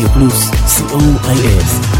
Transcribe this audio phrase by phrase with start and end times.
[0.00, 1.90] רדיו פלוס, co.il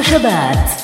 [0.00, 0.79] השבת.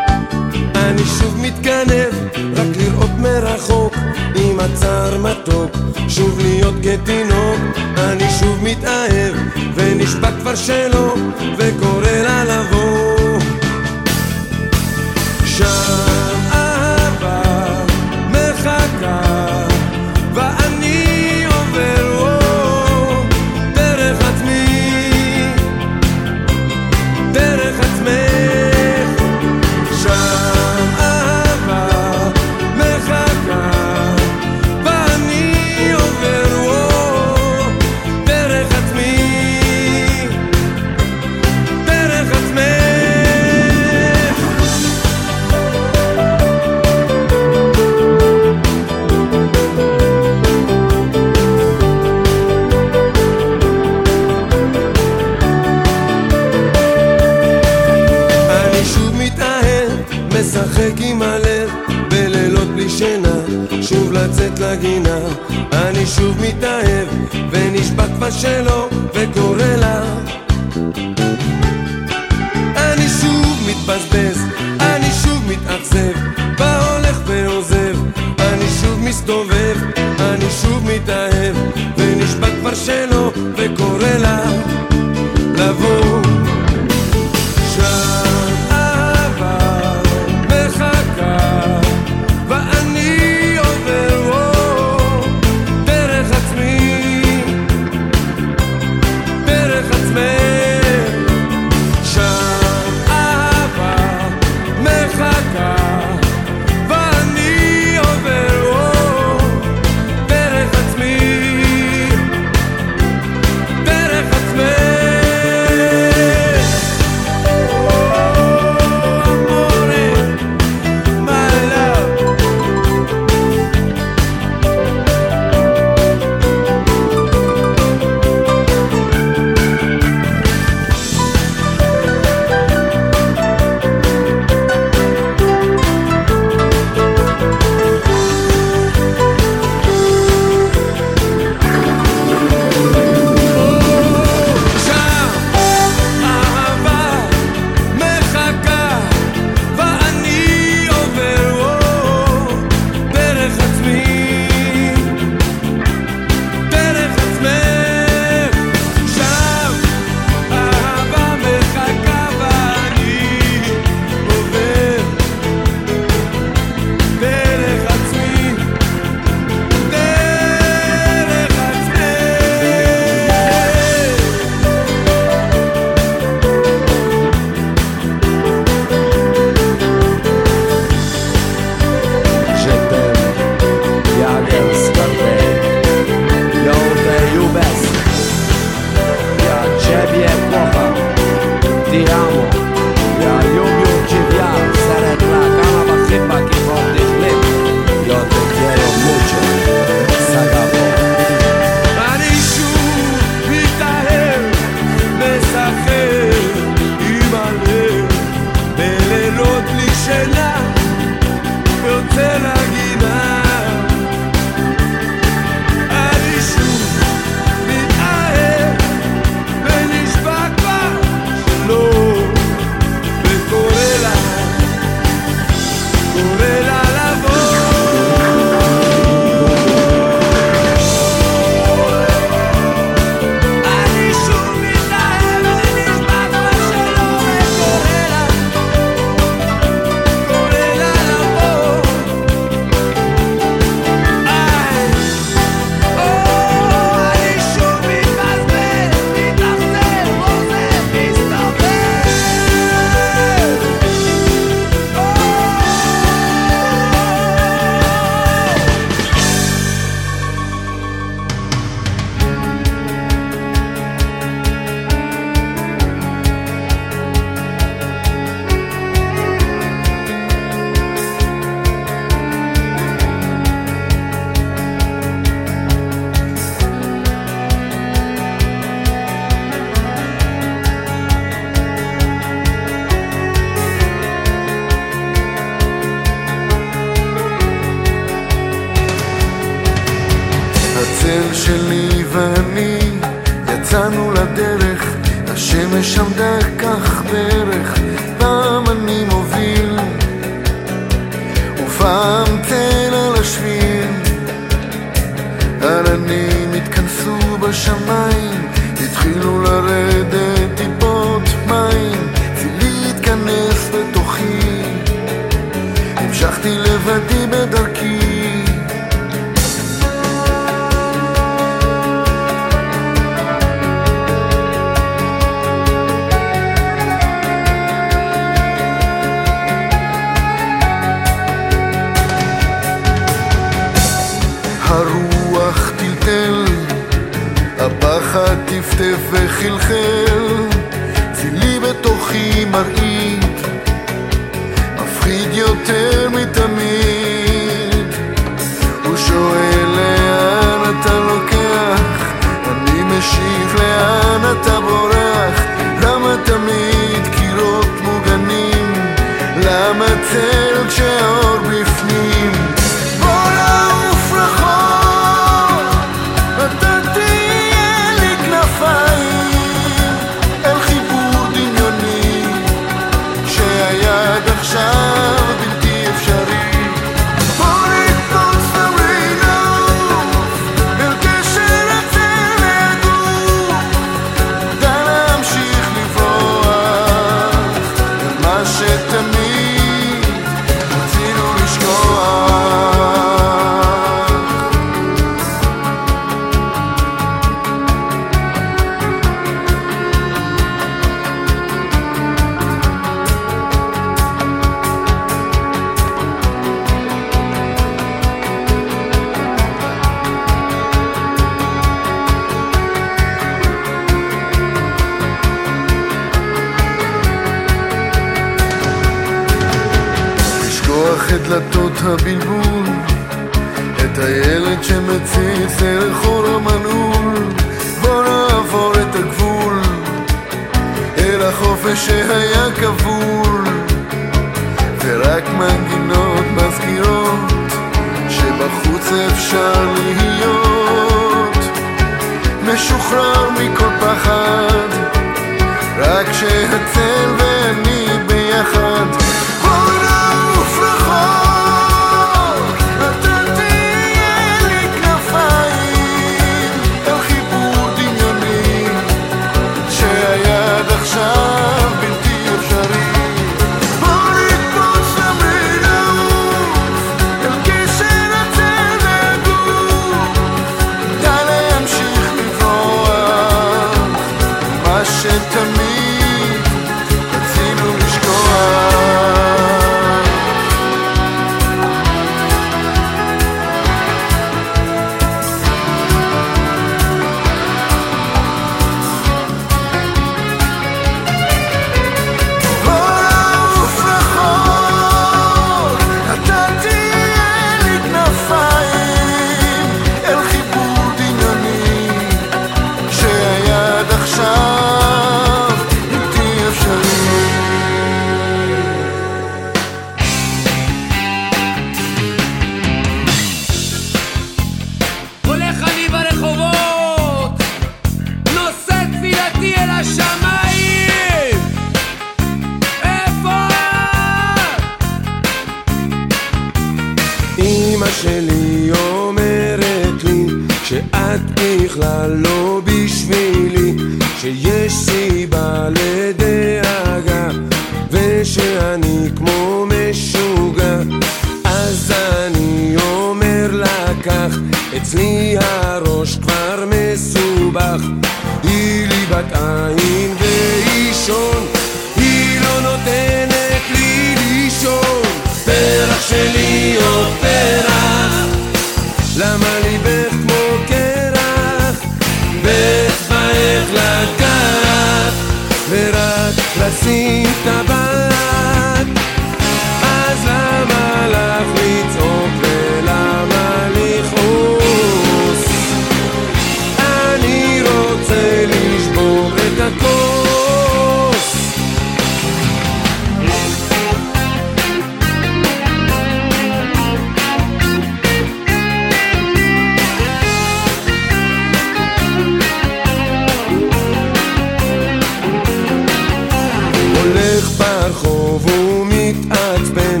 [597.38, 600.00] הולך ברחוב ומתעצבן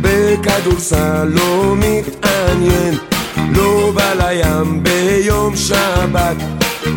[0.00, 2.94] בכדורסל לא מתעניין
[3.50, 6.36] לא בא לים ביום שבת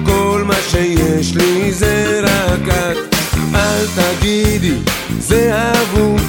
[0.06, 3.16] כל מה שיש לי זה רק את.
[3.56, 4.78] אל תגידי
[5.20, 6.22] זה אבוד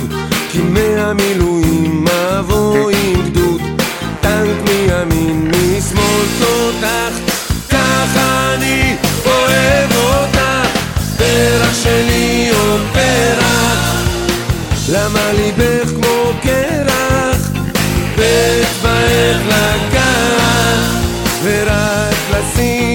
[0.52, 2.04] כי מהמילואים
[2.38, 3.60] אבוא עם גדוד.
[4.20, 7.32] טנק מימין משמאל תותח
[7.70, 10.38] ככה אני אוהב אותך.
[11.18, 12.31] דרך שלי
[14.88, 17.50] למה ליבך כמו קרח,
[18.16, 20.94] ואת ואצבעך לקח,
[21.42, 22.91] ורק לשים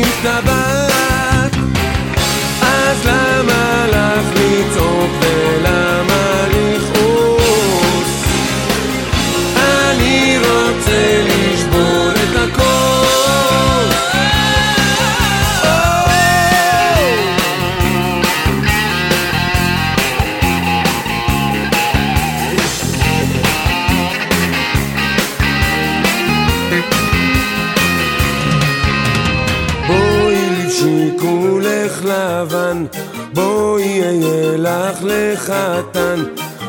[35.00, 36.24] פרח לחתן,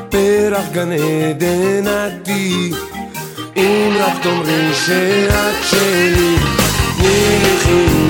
[0.08, 2.72] פרח גן עדן עתי.
[3.56, 6.36] אם רק תאמרי שאת שלי,
[6.96, 8.07] תני לי חינוך.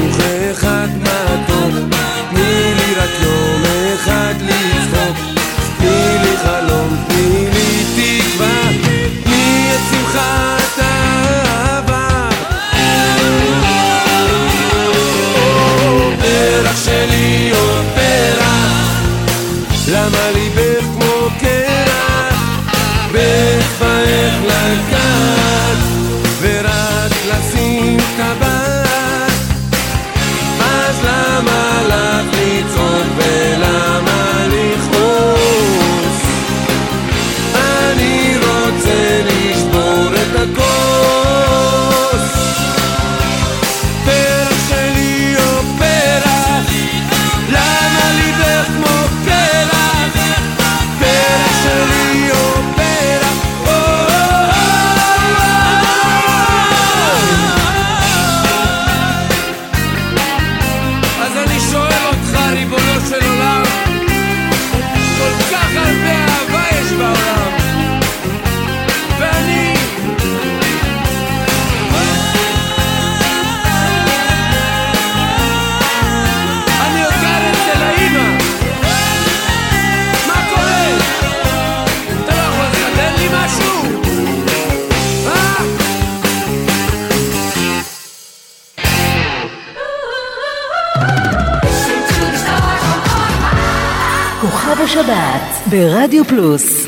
[94.98, 96.88] שבת ברדיו פלוס.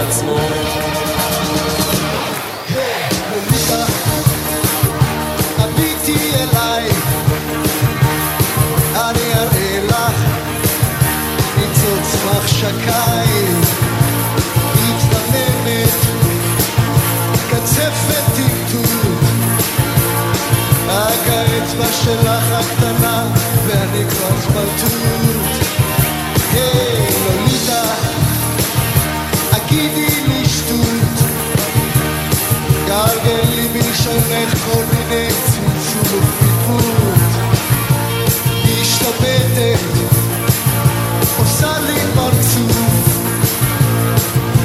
[0.00, 0.36] לעצמו.
[12.60, 13.60] שקיים,
[14.74, 16.00] מתנממת,
[17.50, 19.18] קצפת טמטום,
[20.88, 23.24] רק האצבע שלך הקטנה,
[23.66, 25.66] ואני כבר סמרטוט.
[26.52, 26.89] היי כן.
[34.10, 37.14] שולח כל מיני צמצום ובפיפות
[38.64, 39.80] משתבטת
[41.38, 43.20] עושה לי פרצוף.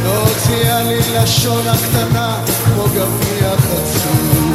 [0.03, 4.54] לא הוציאה לי לשון הקטנה כמו גביע חצוף.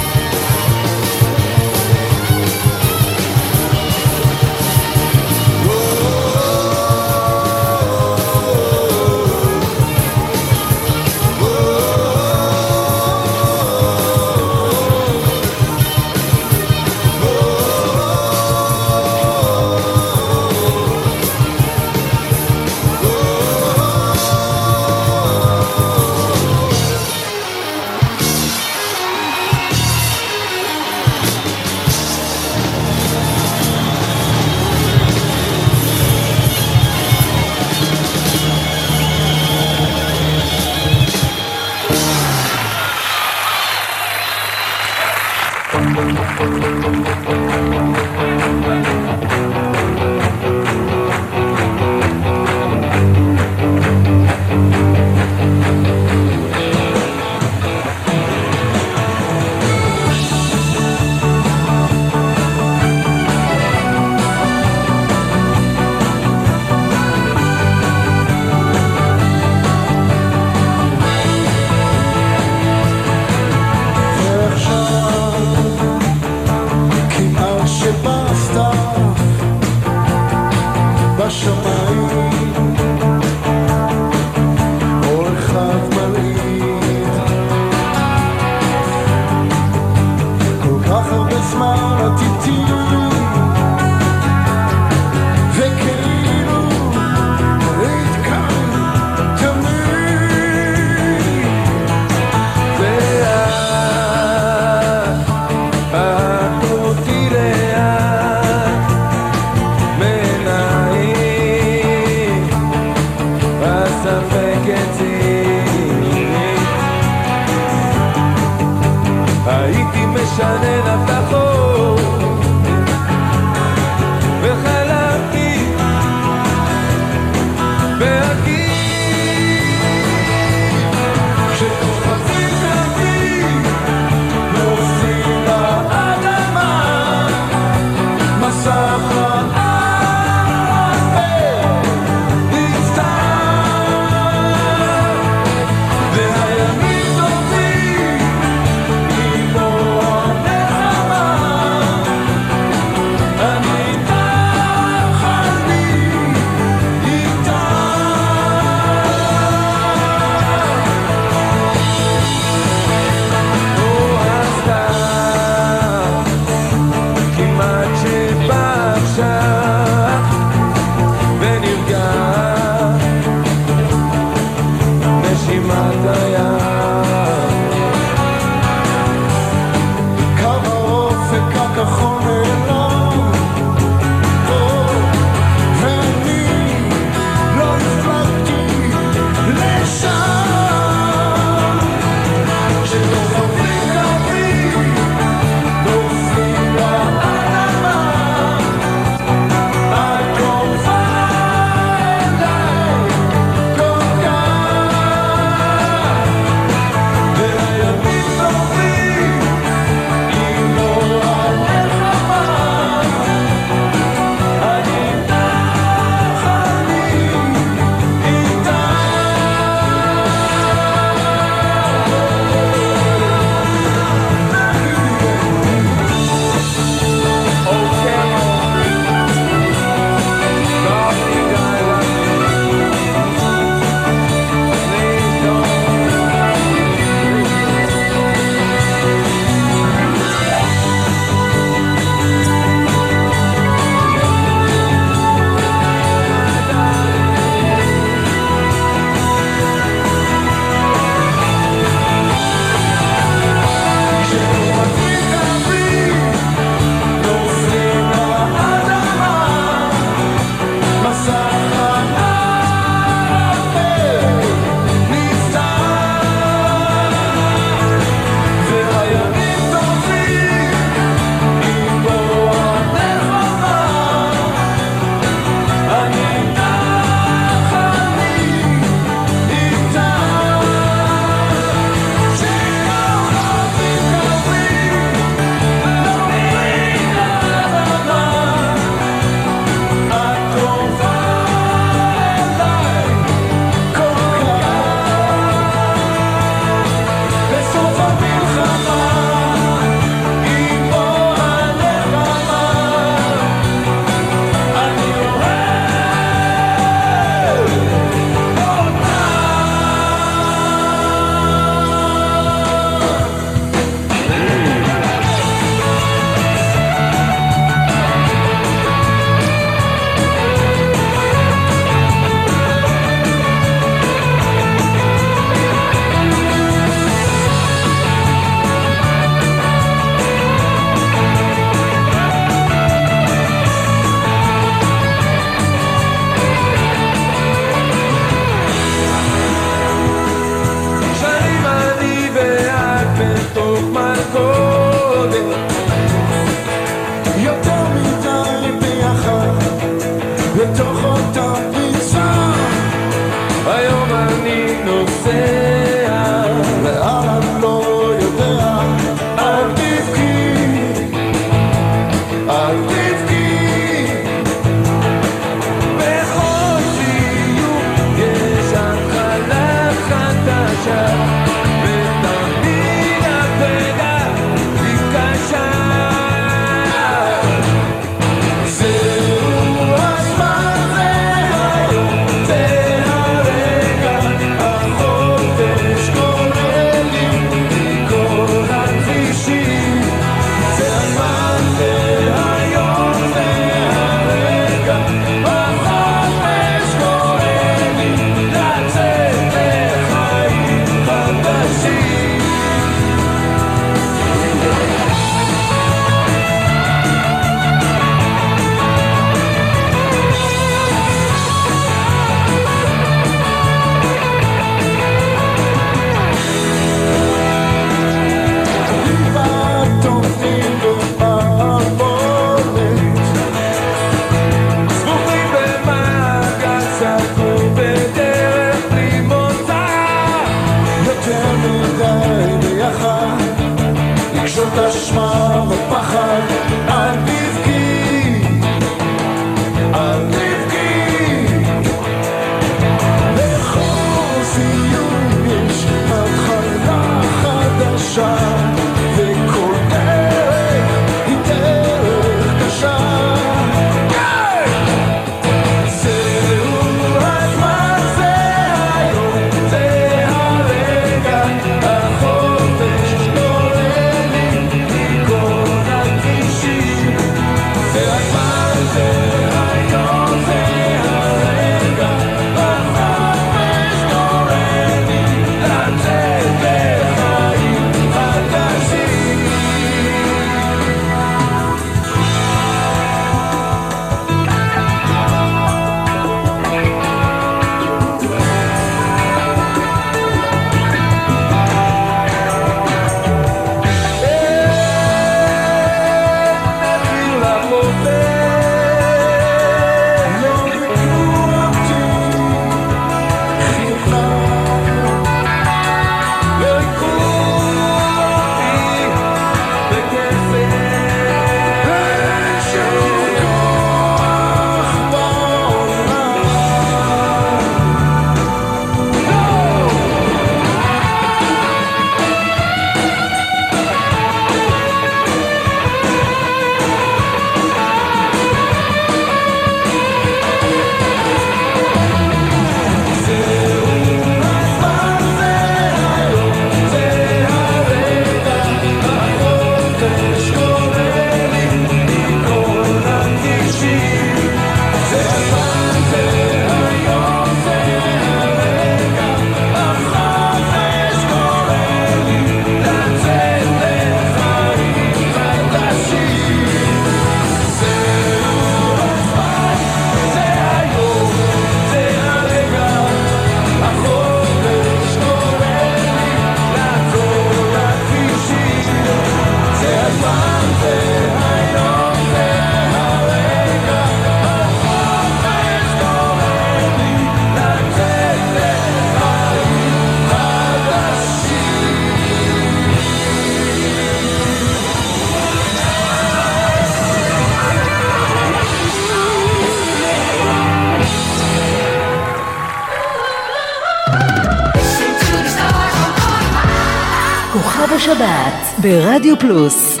[598.81, 600.00] ברדיו פלוס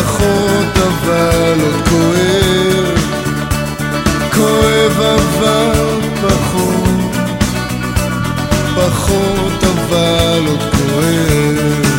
[0.00, 2.98] פחות אבל עוד כואב.
[4.34, 7.16] כואב אבל פחות.
[8.74, 11.89] פחות אבל עוד כואב.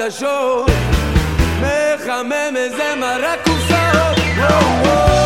[0.00, 0.70] חדשות.
[1.60, 5.20] מחמם איזה מרק קופסאות וואו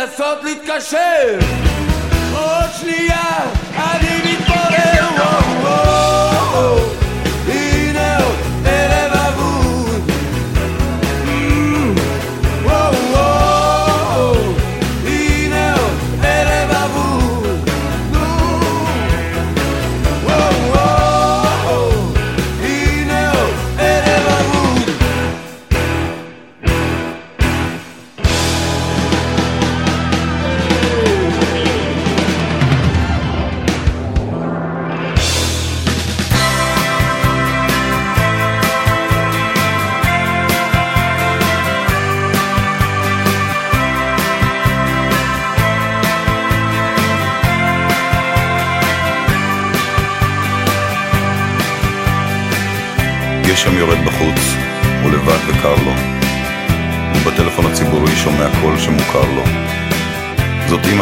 [0.00, 1.38] לנסות להתקשר.
[2.32, 3.38] עוד שנייה
[3.76, 5.59] אני מתפורר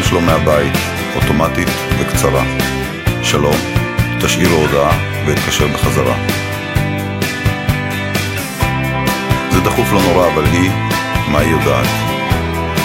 [0.09, 0.73] שלו מהבית,
[1.17, 2.45] אוטומטית וקצרה.
[3.23, 3.57] שלום,
[4.21, 6.15] תשאיר לו הודעה ואתקשר בחזרה.
[9.51, 10.71] זה דחוף לא נורא, אבל היא,
[11.29, 11.87] מה היא יודעת?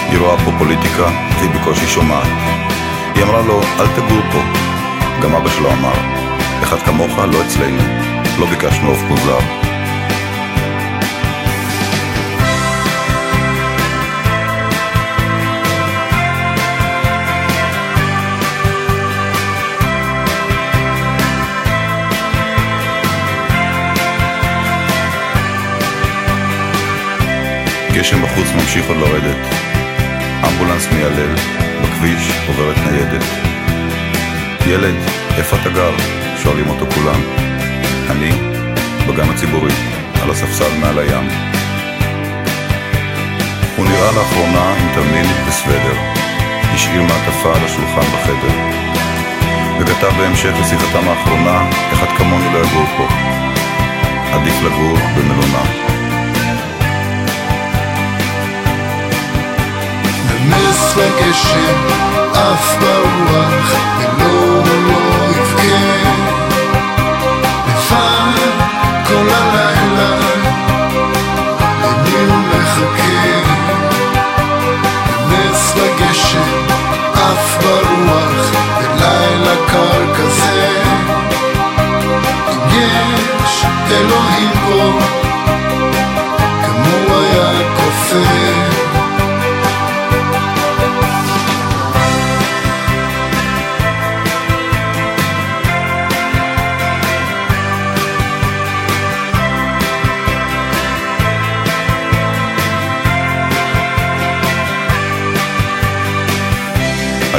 [0.09, 1.05] היא רואה פה פוליטיקה,
[1.39, 2.27] והיא בקושי שומעת.
[3.15, 4.39] היא אמרה לו, אל תגור פה.
[5.23, 5.95] גם אבא שלו אמר,
[6.63, 7.83] אחד כמוך לא אצלנו,
[8.39, 9.62] לא ביקשנו עוף מוזר.
[27.93, 29.37] גשם בחוץ ממשיך עוד לרדת.
[30.47, 31.35] אמבולנס מיילל,
[31.83, 33.23] בכביש עוברת ניידת.
[34.67, 34.95] ילד,
[35.37, 35.91] איפה אתה גר?
[36.43, 37.21] שואלים אותו כולם.
[38.09, 38.31] אני,
[39.07, 39.71] בגן הציבורי,
[40.23, 41.27] על הספסל מעל הים.
[43.77, 45.97] הוא נראה לאחרונה עם תרמיל וסוודר.
[46.73, 48.53] השאיר מעטפה על השולחן בחדר.
[49.79, 53.07] וכתב בהמשך לשיחתם האחרונה, אחד כמוני לא יגור פה.
[54.33, 55.82] עדיף לגור במלונה.
[60.57, 61.75] נס וגשם
[62.33, 66.13] עף ברוח ולא לא יבכה.
[67.67, 68.39] לבד
[69.07, 70.15] כל הלילה
[71.83, 73.39] למי הוא מחכה.
[75.29, 76.51] נס וגשם
[77.13, 80.81] עף ברוח בלילה קר כזה.
[82.51, 84.99] אם יש אלוהים פה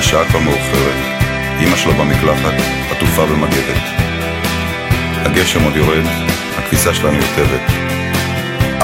[0.05, 0.95] השעה כבר מאוחרת.
[1.61, 2.55] אמא שלו במקלחת,
[2.91, 3.83] עטופה במגבת.
[5.25, 6.05] הגשם עוד יורד,
[6.59, 7.61] הכביסה שלה מיוטבת.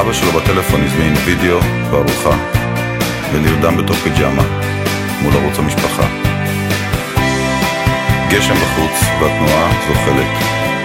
[0.01, 1.59] אבא שלו בטלפון הזמין וידאו
[1.91, 2.37] וארוחה,
[3.33, 4.43] ונרדם בתוך פיג'מה,
[5.23, 6.07] מול ערוץ המשפחה.
[8.31, 10.29] גשם בחוץ, והתנועה זוחלת.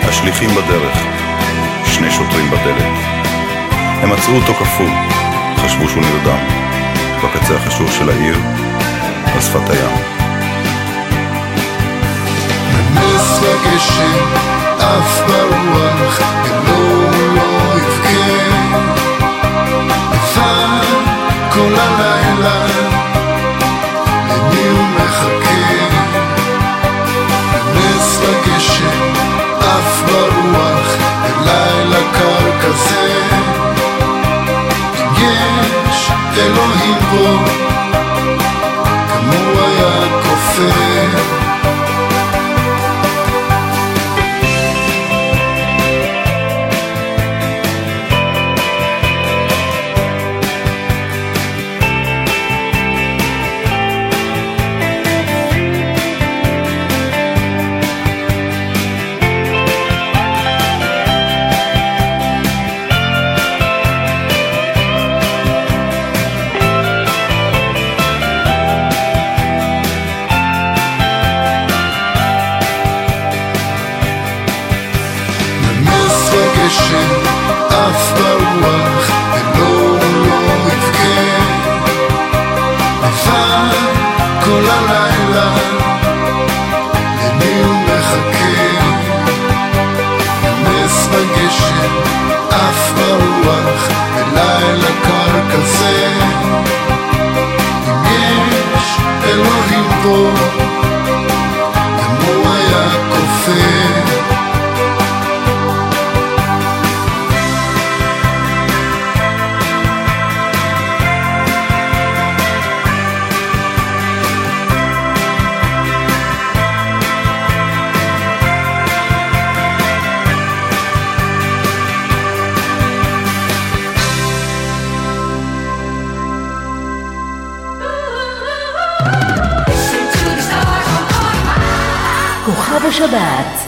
[0.02, 0.98] השליחים בדרך,
[1.86, 2.94] שני שוטרים בדלת.
[4.02, 4.90] הם עצרו אותו קפוא,
[5.58, 6.40] חשבו שהוא נרדם.
[7.24, 8.38] בקצה החשוב של העיר,
[9.34, 10.15] על שפת הים.
[13.56, 14.26] נס וגשם
[14.80, 18.46] עף ברוח ולא לא יבכה.
[20.24, 20.96] לבד
[21.54, 22.66] כל הלילה?
[24.30, 25.86] למי הוא מחכה?
[27.76, 29.14] נס וגשם
[29.60, 33.22] עף ברוח בלילה קר כזה.
[35.18, 37.75] אם יש אלוהים פה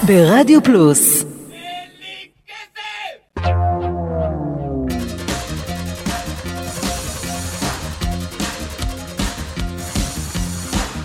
[0.08, 1.24] ברדיו פלוס.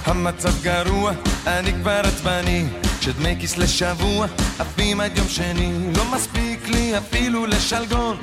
[0.05, 1.13] המצב גרוע,
[1.47, 2.65] אני כבר עצבני.
[3.01, 4.27] שדמי כיס לשבוע
[4.59, 5.73] עפים עד יום שני.
[5.97, 8.17] לא מספיק לי אפילו לשלגון.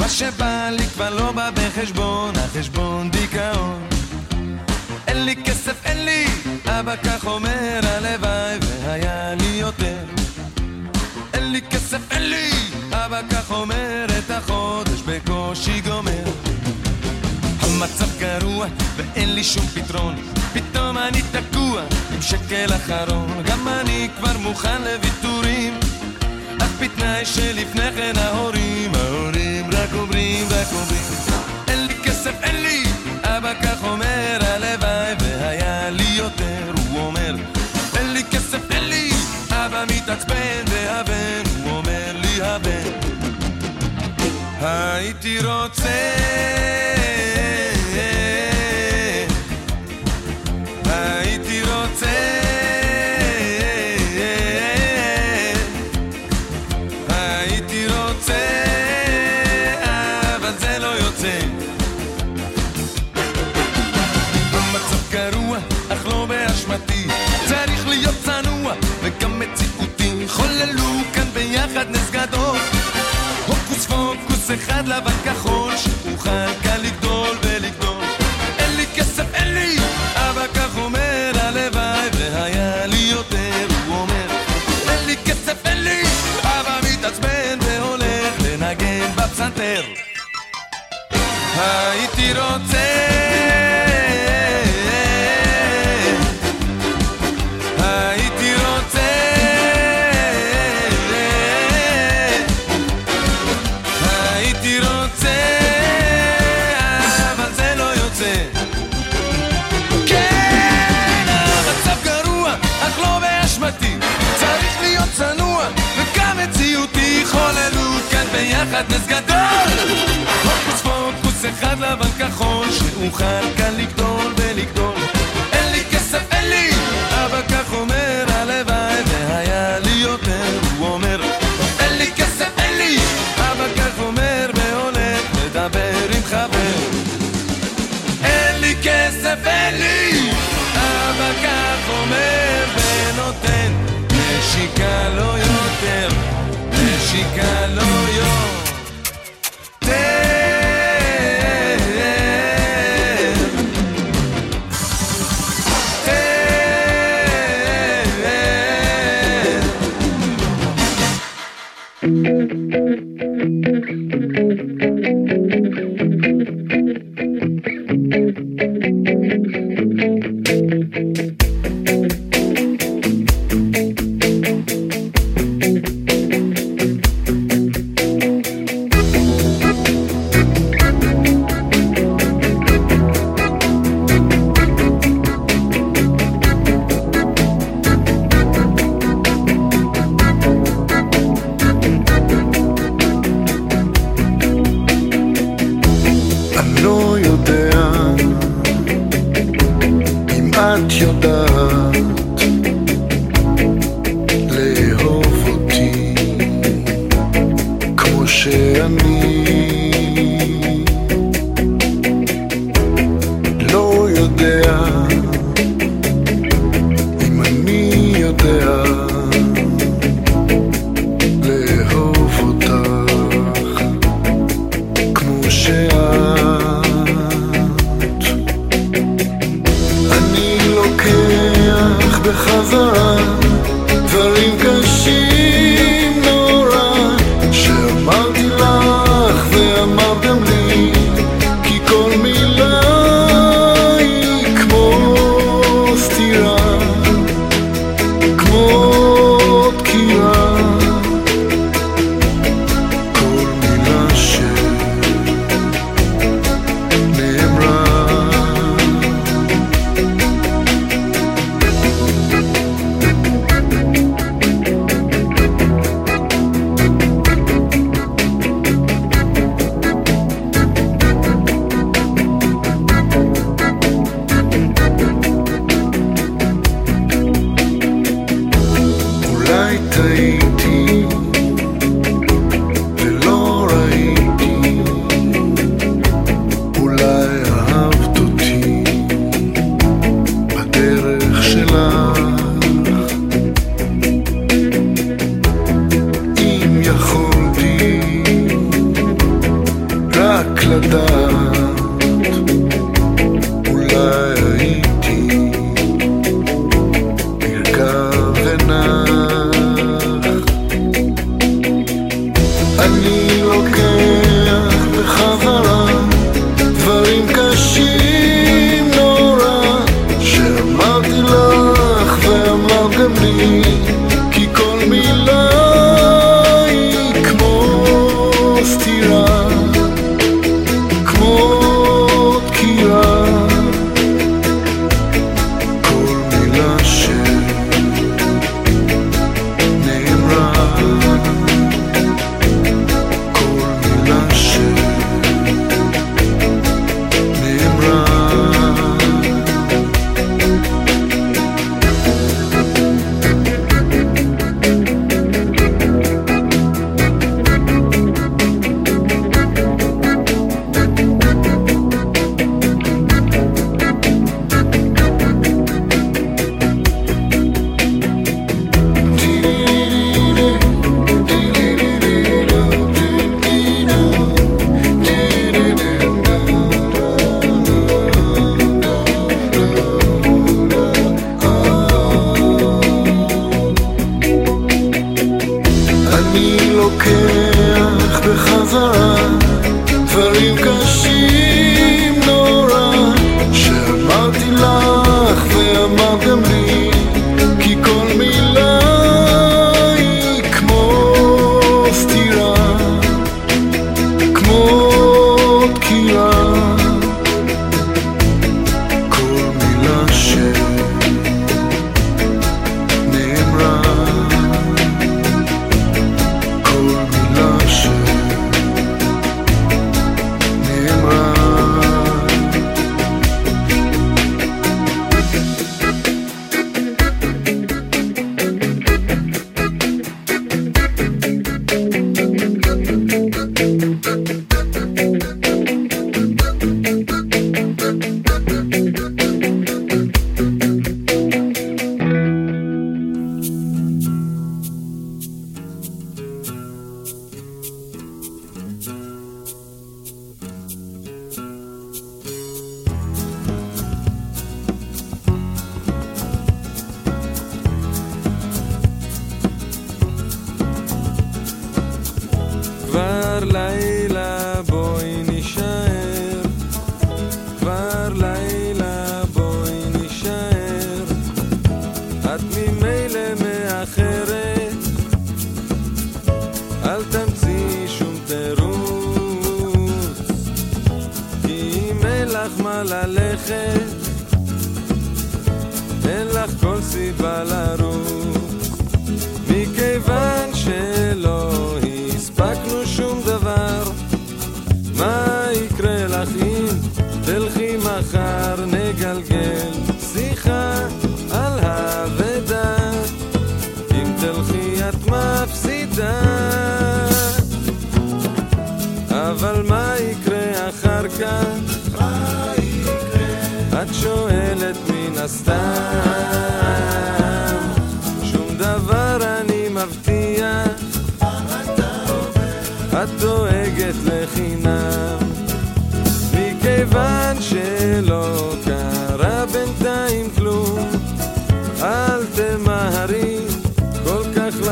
[0.00, 3.88] מה שבא לי כבר לא בא בחשבון, החשבון דיכאון.
[5.06, 6.53] אין לי כסף, אין לי!
[6.80, 10.04] אבא כך אומר, הלוואי והיה לי יותר.
[11.34, 12.50] אין לי כסף, אין לי!
[12.92, 16.24] אבא כך אומר, את החודש בקושי גומר.
[17.60, 18.66] המצב גרוע
[18.96, 20.14] ואין לי שום פתרון,
[20.52, 21.82] פתאום אני תקוע
[22.14, 23.42] עם שקל אחרון.
[23.44, 25.74] גם אני כבר מוכן לוויתורים,
[26.62, 31.04] אף בתנאי שלפני כן ההורים, ההורים רק אומרים, רק אומרים,
[31.68, 32.93] אין לי כסף, אין לי!
[45.24, 46.83] We don't rotse.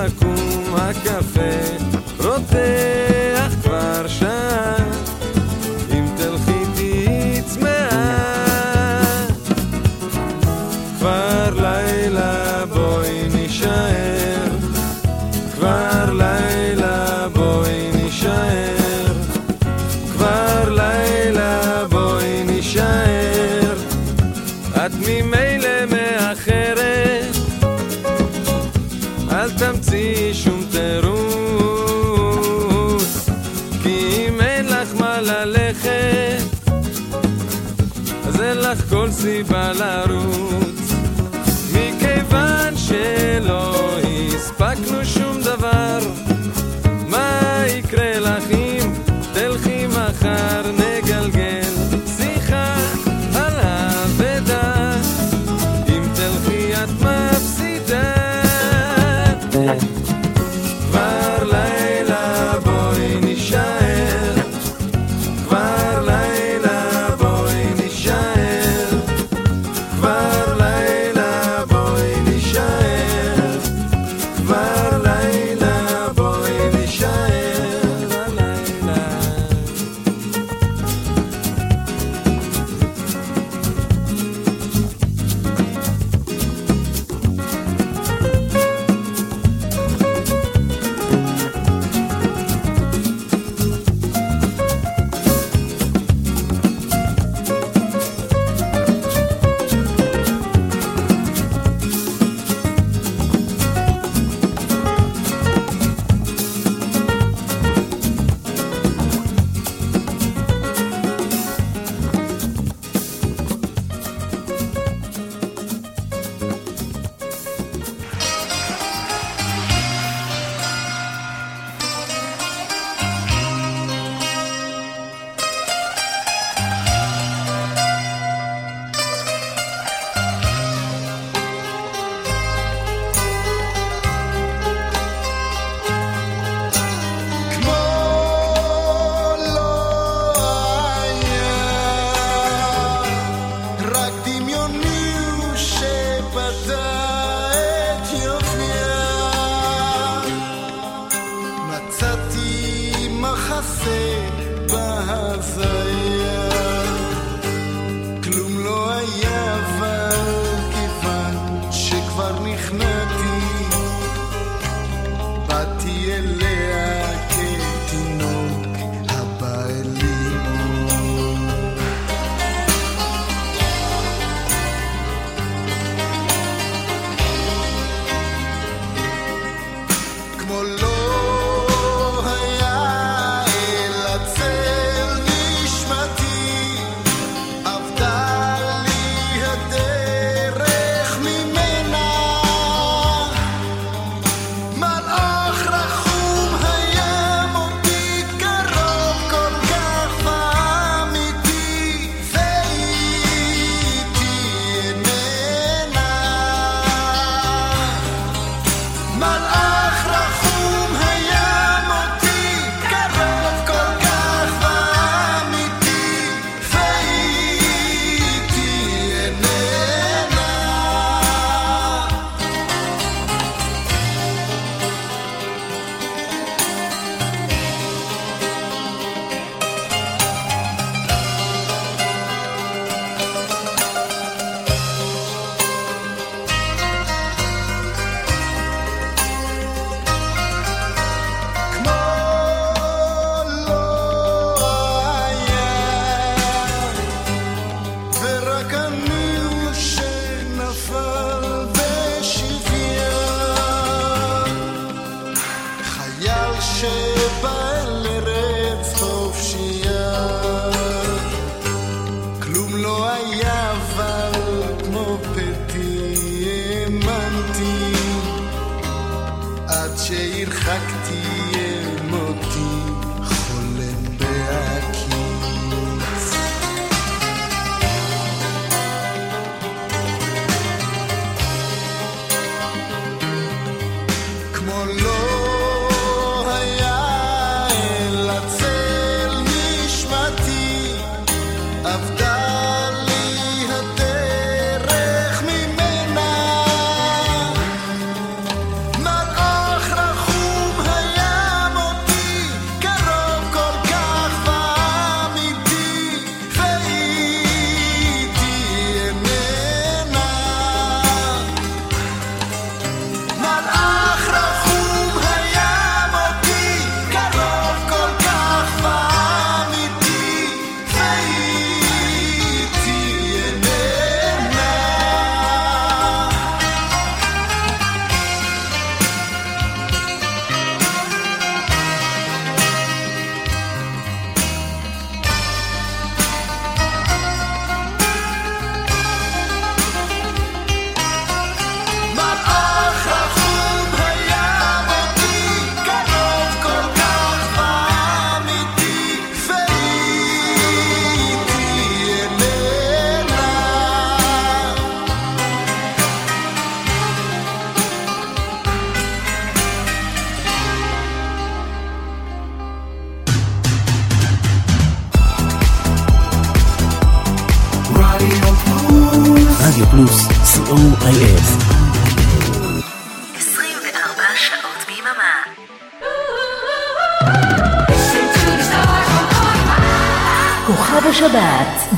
[0.08, 0.31] כך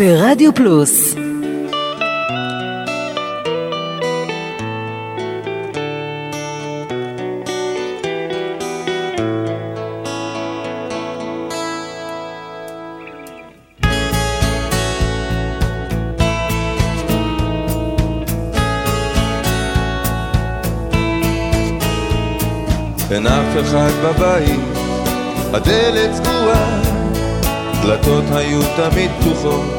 [0.04, 1.14] ברדיו פלוס.
[23.10, 24.60] אין אף אחד בבית,
[25.52, 26.80] הדלת סגורה,
[27.82, 29.73] דלתות היו תמיד פתוחות,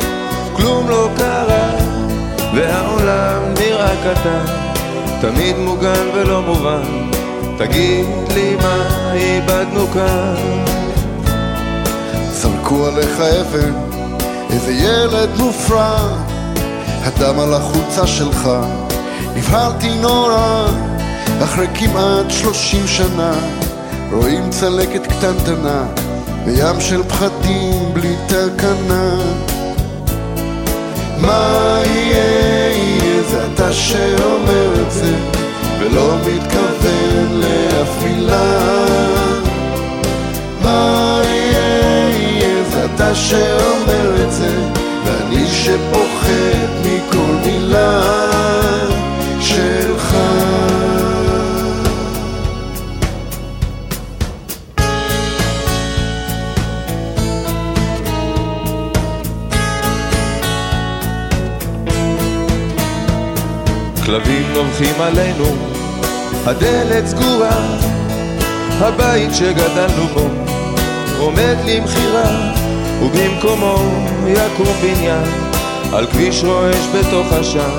[5.32, 7.10] תמיד מוגן ולא מובן,
[7.58, 10.36] תגיד לי מה איבדנו כאן.
[12.32, 13.74] זרקו עליך אבן,
[14.50, 15.98] איזה ילד מופרע,
[17.04, 18.50] הדם על החולצה שלך,
[19.36, 20.68] נבהלתי נורא,
[21.44, 23.34] אחרי כמעט שלושים שנה,
[24.12, 25.84] רואים צלקת קטנטנה,
[26.46, 29.16] בים של פחדים בלי תקנה.
[31.18, 32.65] מה יהיה,
[33.66, 35.16] אתה שאומר את זה,
[35.80, 38.86] ולא מתכוון לאף מילה.
[40.62, 44.50] מה יהיה, יהיה זה אתה שאומר את זה,
[45.06, 48.55] ואני שפוחד מכל מילה
[64.26, 65.46] כלבים נובחים עלינו,
[66.46, 67.78] הדלת סגורה,
[68.80, 70.30] הבית שגדלנו בו
[71.20, 72.54] עומד למכירה,
[73.02, 73.76] ובמקומו
[74.28, 75.24] יקום בניין
[75.94, 77.70] על כביש רועש בתוך עשן.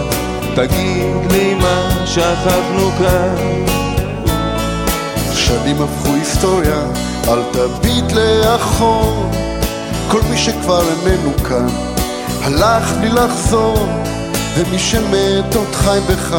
[0.54, 3.64] תגיד לי מה שכחנו כאן.
[5.34, 6.82] שנים הפכו היסטוריה,
[7.28, 9.30] אל תביט לאחור.
[10.08, 11.68] כל מי שכבר איננו כאן,
[12.42, 14.05] הלך בלי לחזור,
[14.58, 16.36] ומי שמת עוד חי בך,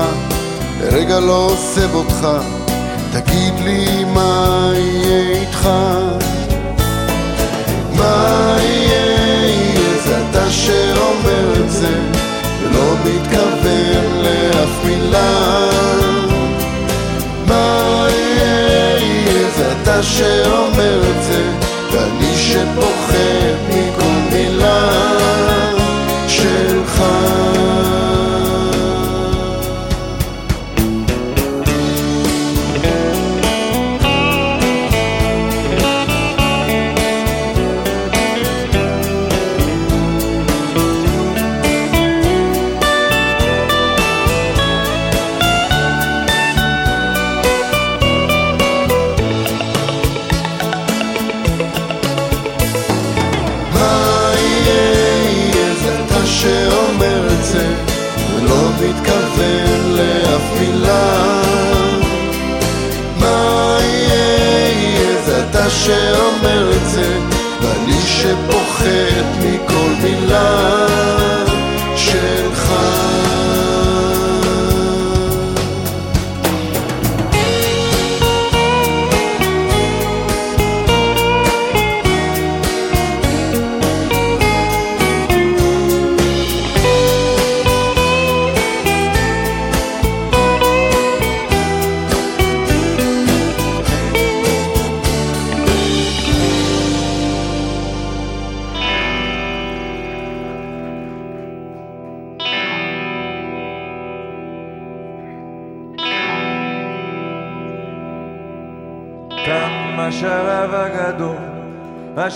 [0.82, 2.28] לרגע לא עוזב אותך.
[3.12, 5.70] תגיד לי מה יהיה איתך?
[7.96, 12.00] מה יהיה, זה אתה שאומר את זה,
[12.62, 15.70] ולא מתכוון לאף מילה.
[17.48, 21.44] מה יהיה זה אתה שאומר את זה,
[21.92, 24.90] ואני שפוחד מכל מילה
[26.28, 27.04] שלך.
[65.88, 67.20] שאומר את זה,
[67.62, 69.57] ואני שפוחד מכל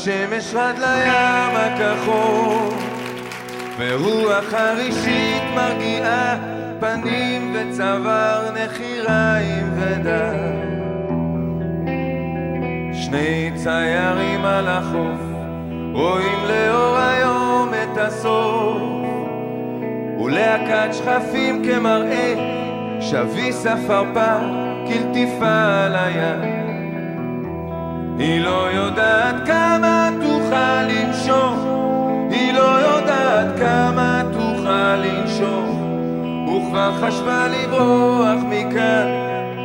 [0.01, 2.79] השמש רד לים הכחול,
[3.77, 6.37] ורוח חרישית מרגיעה
[6.79, 10.35] פנים וצוואר נחיריים ודם.
[12.93, 15.21] שני ציירים על החוף,
[15.93, 18.81] רואים לאור היום את הסוף,
[20.19, 22.33] ולהקת שכפים כמראה,
[23.01, 24.39] שביס עפרפר
[24.87, 26.50] כלטיפה על הים.
[28.21, 31.57] היא לא יודעת כמה תוכל לנשום,
[32.31, 35.67] היא לא יודעת כמה תוכל לנשום,
[36.47, 39.07] וכבר חשבה לברוח מכאן,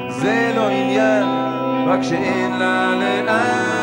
[0.08, 1.26] זה לא עניין,
[1.86, 2.94] רק שאין לה
[3.26, 3.75] לאן.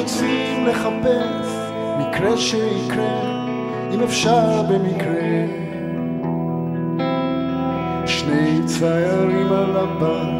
[0.00, 1.46] יוצאים לחפש
[1.98, 3.46] מקרה שיקרה,
[3.94, 5.46] אם אפשר במקרה.
[8.06, 10.30] שני ציירים על הבר,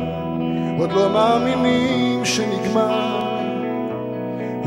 [0.78, 3.39] עוד לא מאמינים שנגמר.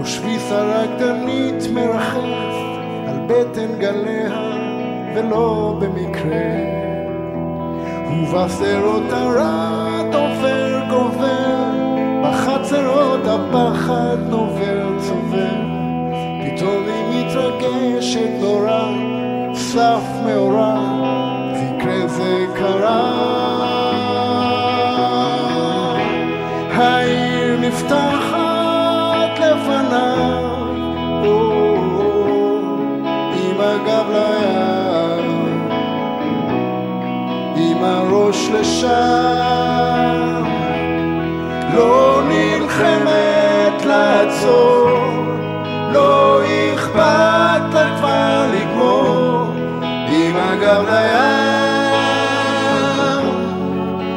[0.01, 2.55] ושביס הרקדנית מרחף
[3.07, 4.51] על בטן גליה,
[5.15, 6.73] ולא במקרה.
[8.11, 11.63] ובשדרות הרעד עובר גובר,
[12.23, 14.72] בחצרות הפחד נובר.
[17.63, 18.91] מתרגשת נורא,
[19.53, 20.75] סף מאורע,
[21.53, 23.33] זה יקרה זה קרה.
[26.73, 30.43] העיר נפתחת לפניו,
[31.25, 31.53] או,
[33.33, 35.69] עם הגב לים,
[37.55, 40.43] עם הראש לשם,
[41.75, 44.89] לא נלחמת לעצור,
[45.93, 46.22] לא
[50.81, 51.93] לים,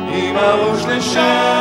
[0.08, 1.55] עם הראש לשם.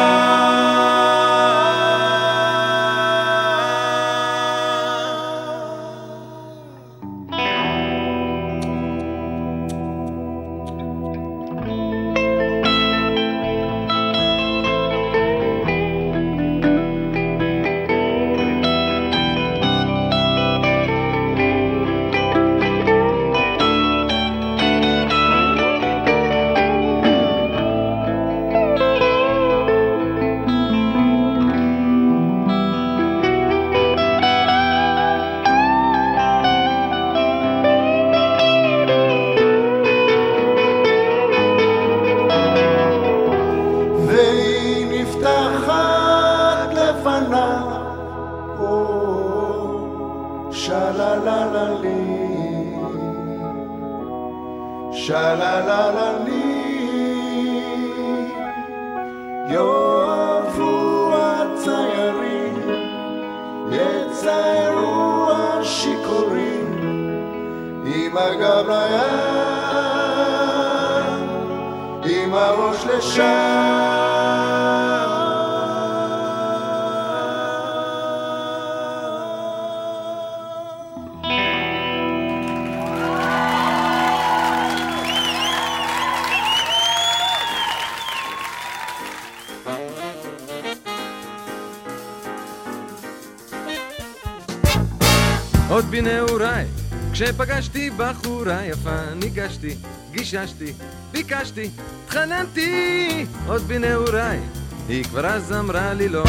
[99.65, 100.73] ניגשתי, גיששתי,
[101.11, 101.69] ביקשתי,
[102.03, 104.39] התחננתי, עוד בנעוריי,
[104.87, 106.23] היא כבר אז אמרה לי לא.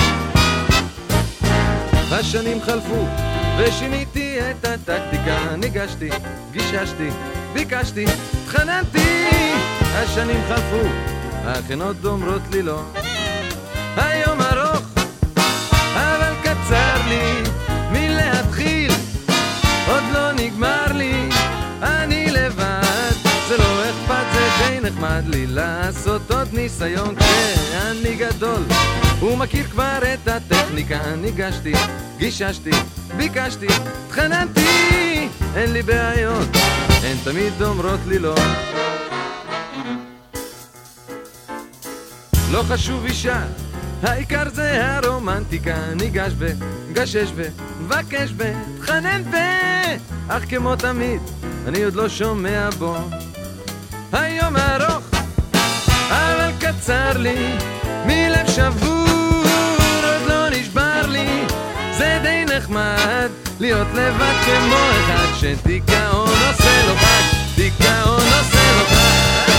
[2.12, 3.06] השנים חלפו,
[3.58, 6.08] ושיניתי את הטקטיקה, ניגשתי,
[6.52, 7.08] גיששתי,
[7.52, 8.04] ביקשתי,
[8.44, 9.28] התחננתי,
[9.80, 10.88] השנים חלפו,
[11.44, 12.82] אך הן עוד אומרות לי לא.
[24.96, 28.62] נחמד לי לעשות עוד ניסיון כשאני גדול,
[29.20, 31.72] הוא מכיר כבר את הטכניקה, ניגשתי,
[32.18, 32.70] גיששתי,
[33.16, 33.66] ביקשתי,
[34.06, 36.48] התחננתי, אין לי בעיות,
[37.02, 38.34] הן תמיד אומרות לי לא.
[42.52, 43.42] לא חשוב אישה,
[44.02, 46.52] העיקר זה הרומנטיקה, ניגש ב,
[46.92, 47.48] גשש ב,
[47.80, 49.36] מבקש ב, תחנן ב,
[50.28, 51.20] אך כמו תמיד,
[51.66, 52.96] אני עוד לא שומע בו.
[54.12, 54.85] היום אבל
[56.66, 57.52] קצר לי,
[58.06, 59.44] מלב שבור,
[60.04, 61.44] עוד לא נשבר לי,
[61.98, 63.28] זה די נחמד,
[63.60, 69.55] להיות לבד כמו אחד שדיכאון עושה לו חג, דיכאון עושה לו חג.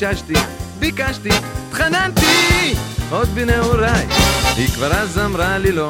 [0.00, 0.34] גיששתי,
[0.78, 1.28] ביקשתי,
[1.68, 2.74] התחננתי,
[3.10, 4.06] עוד בנעוריי,
[4.56, 5.88] היא כבר אז אמרה לי לא.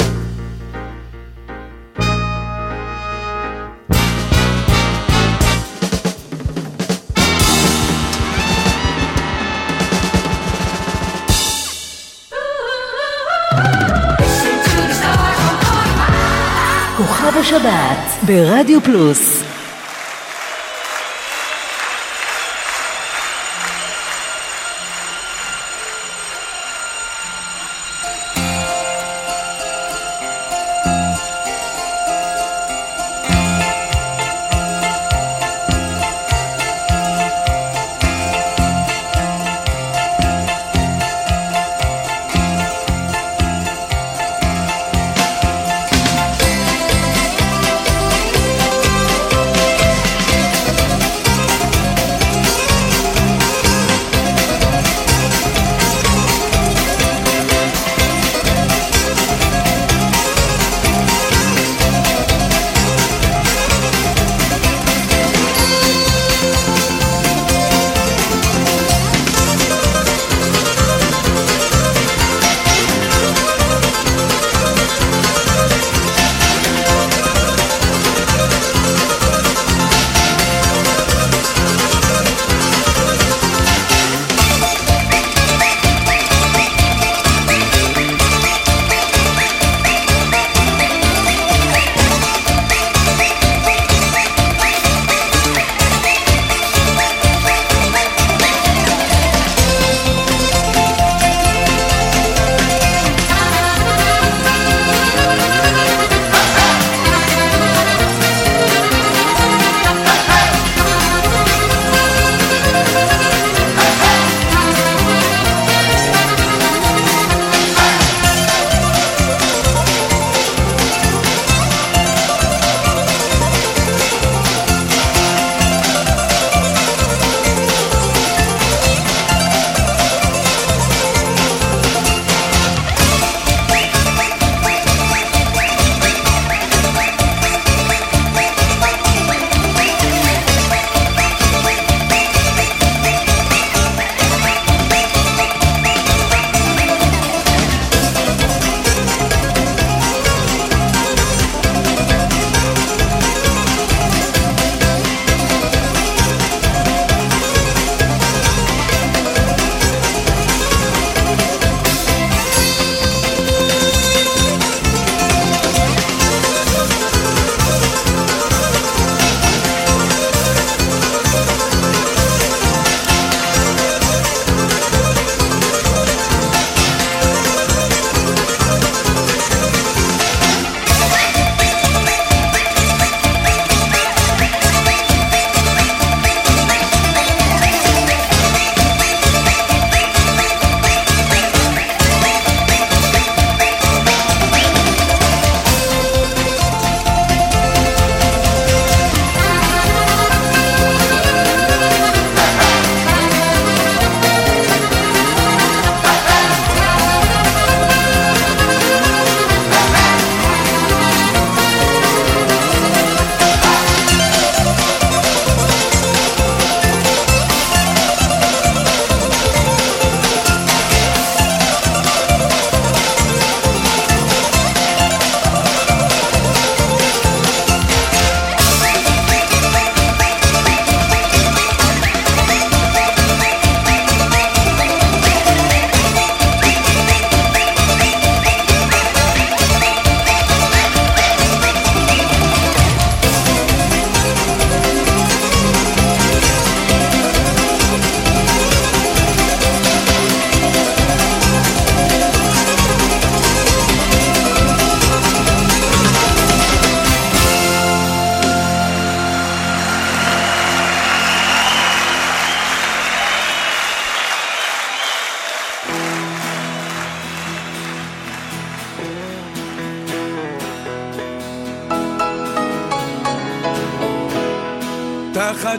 [16.97, 19.50] כוכב השבת ברדיו פלוס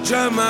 [0.03, 0.40] German.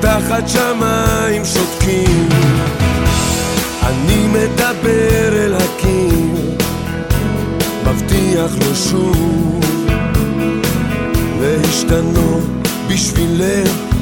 [0.00, 2.28] תחת שמיים שותקים.
[3.82, 6.56] אני מדבר אל הקיר.
[7.86, 9.60] מבטיח לו שוב.
[11.40, 12.44] להשתנות
[12.88, 13.93] בשבילך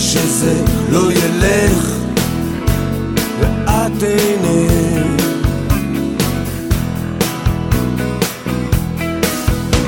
[0.00, 0.54] שזה
[0.90, 1.86] לא ילך
[3.40, 5.20] ואת אינך.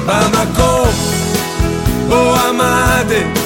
[0.07, 0.89] במקום
[2.09, 3.42] בו עמדת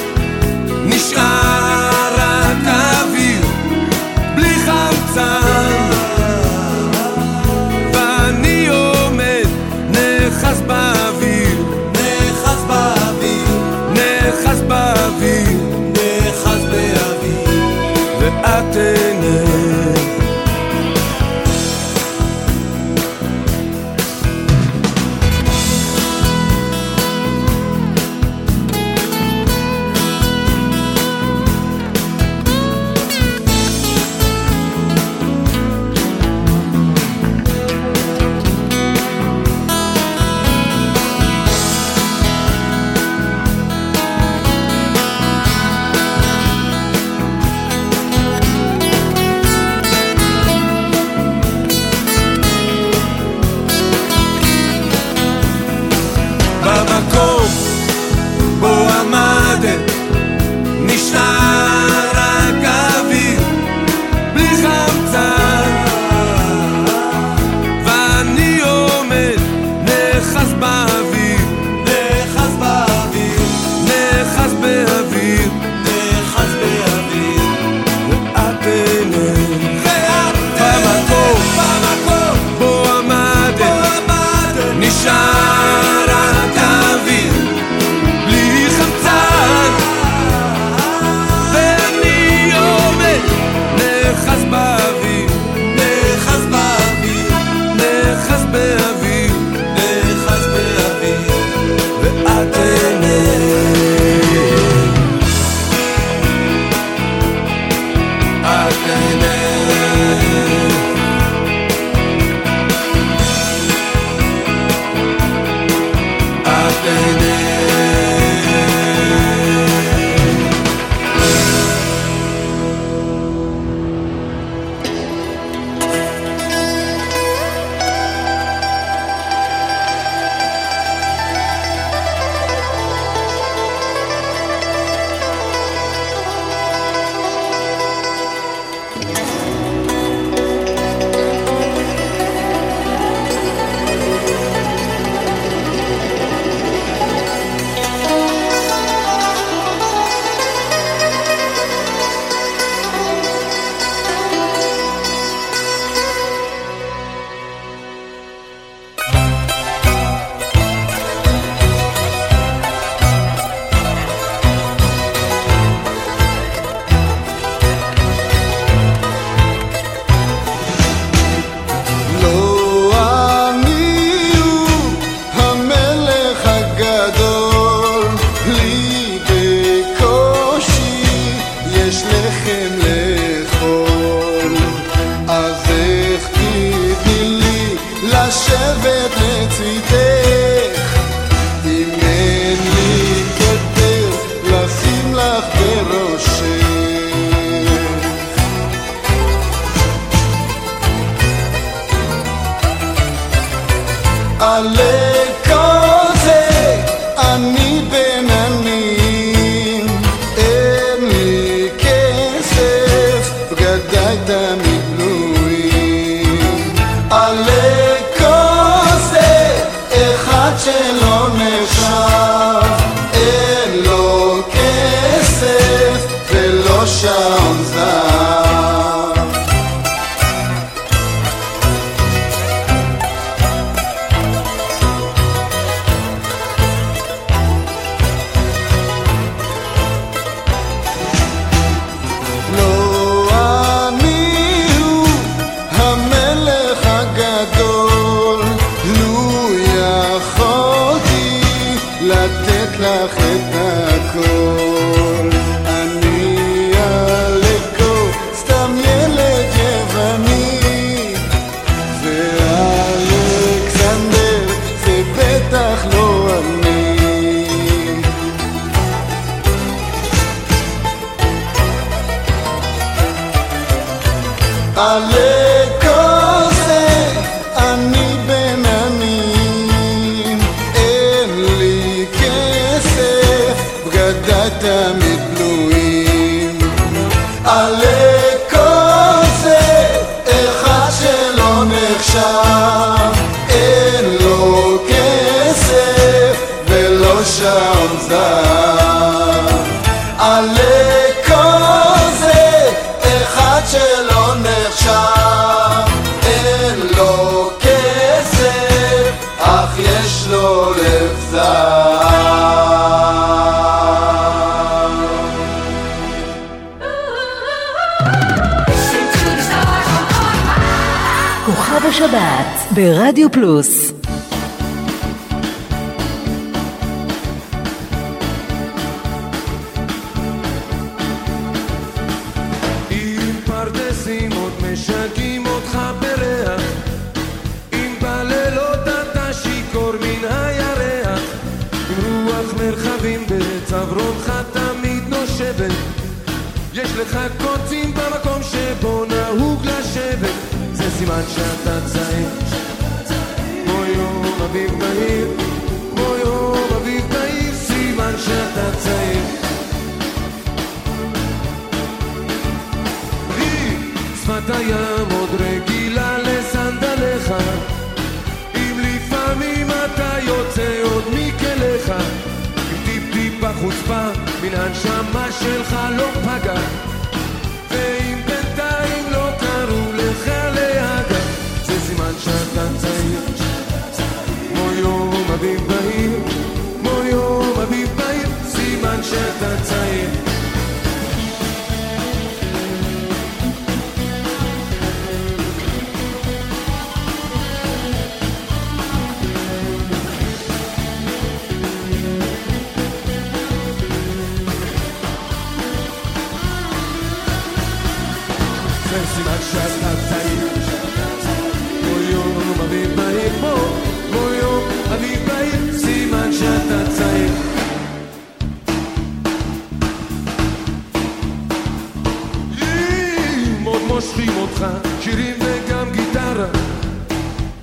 [424.47, 424.65] אותך,
[425.01, 426.47] שירים וגם גיטרה.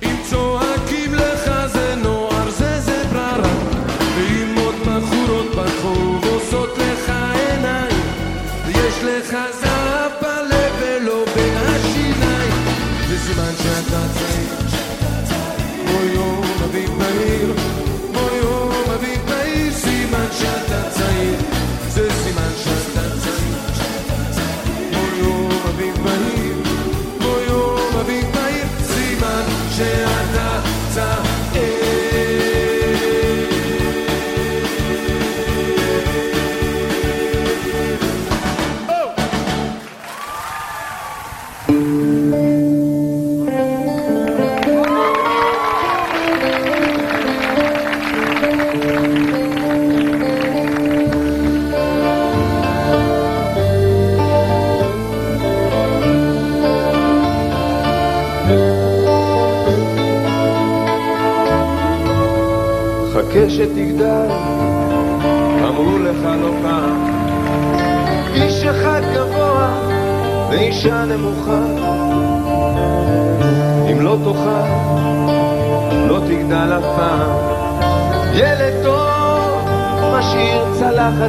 [0.03, 3.53] אם צועקים לך זה נוער, זה זה בררה.
[4.15, 8.01] ואם עוד בחורות ברחוב עושות לך עיניים,
[8.69, 12.53] יש לך זהב בלב ולא בין השיניים.
[13.07, 13.55] זה סימן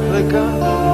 [0.07, 0.86] recargo.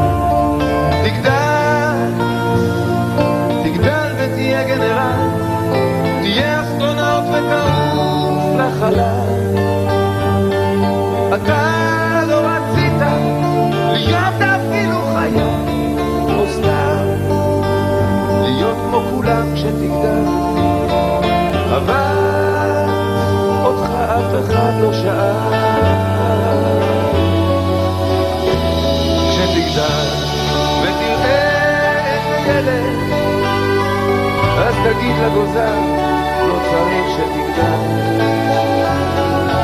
[35.23, 36.01] każdego ze mną,
[36.47, 37.79] no szaleńsze tych dan,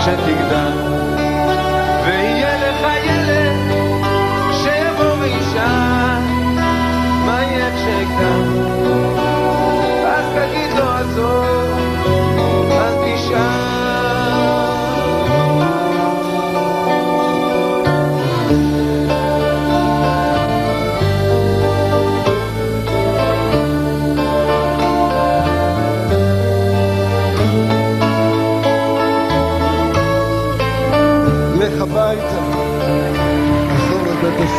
[0.03, 0.78] czy tych.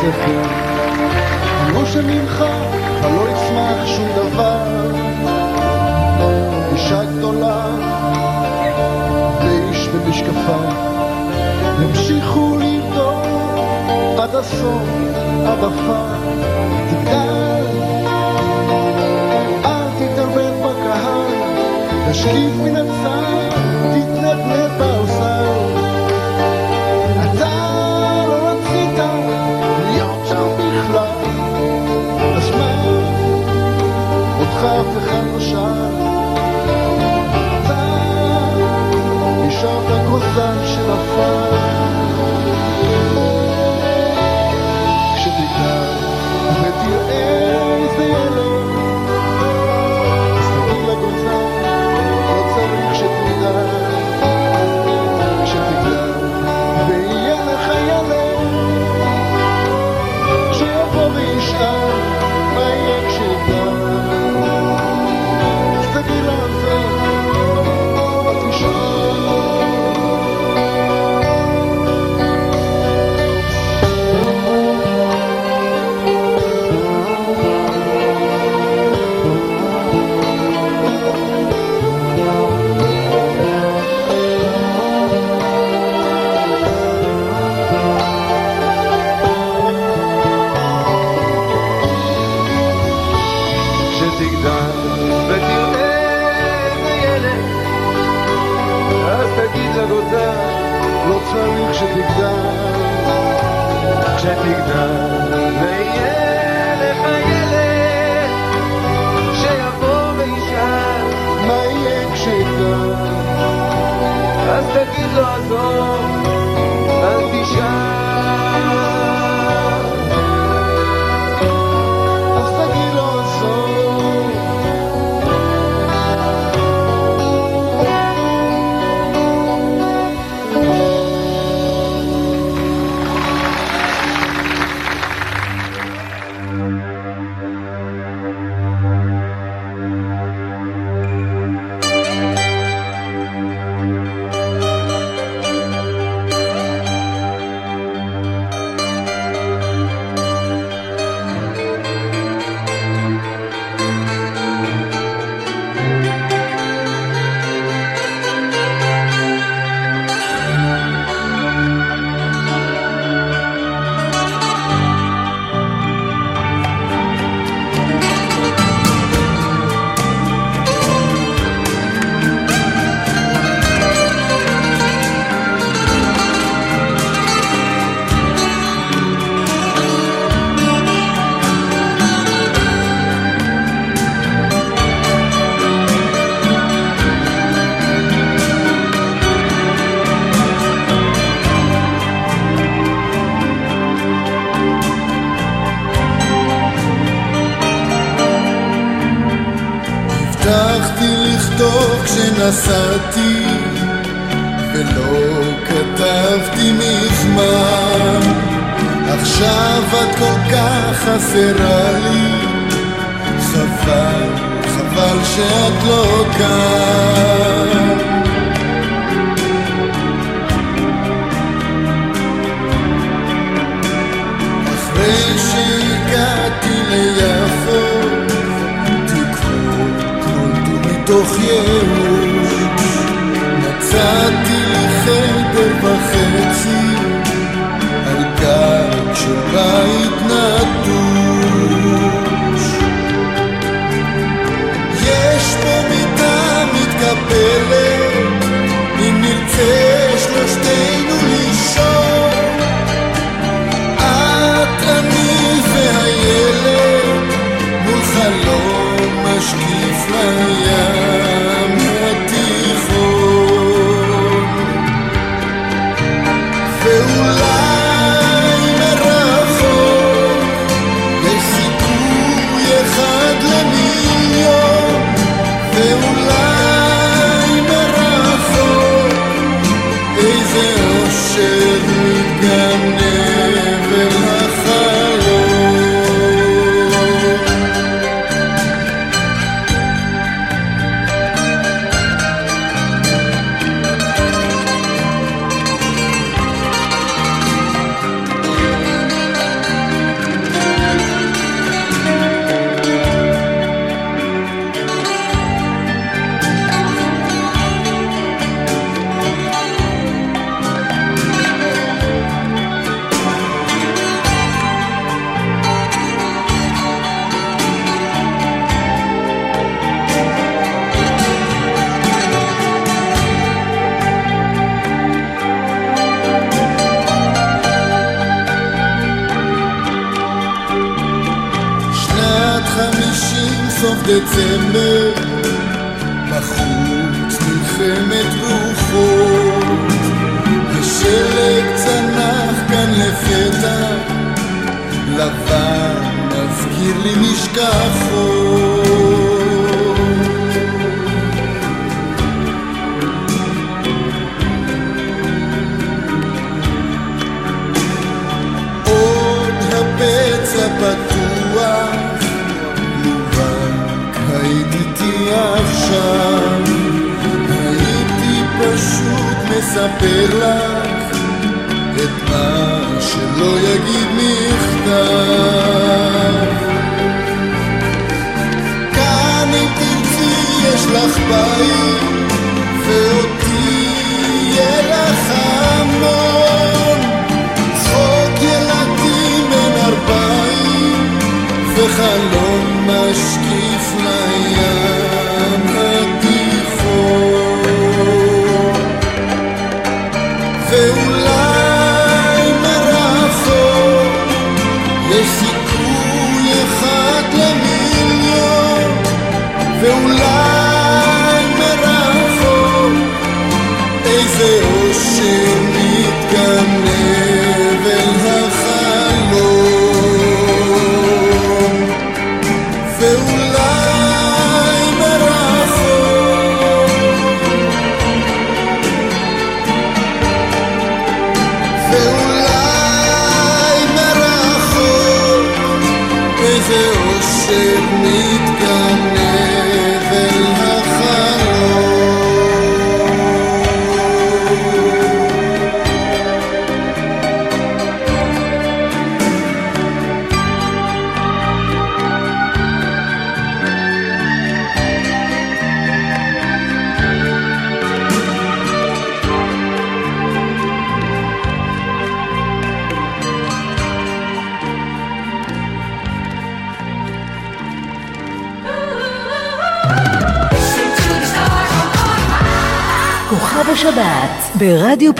[0.01, 0.41] ספר.
[1.73, 2.45] לא שממך
[2.99, 4.91] כבר לא יצמח שום דבר.
[6.73, 7.65] אישה גדולה
[9.43, 10.71] ואיש במשקפיו
[11.83, 13.25] ימשיכו לבדוק
[14.19, 14.81] עד הסוף,
[15.47, 16.05] עד עפר,
[16.89, 17.65] תגדל.
[19.65, 21.31] אל תתערבב בקהל,
[22.11, 23.49] תשקיף מן הצד,
[23.93, 25.30] תתנדנד באוזן.
[41.13, 41.50] Oh.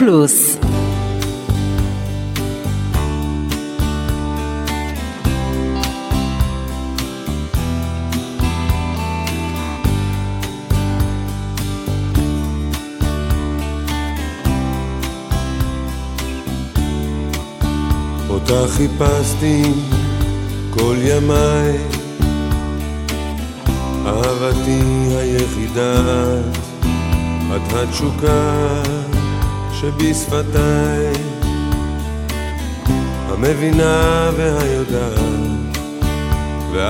[0.02, 0.22] ברדיו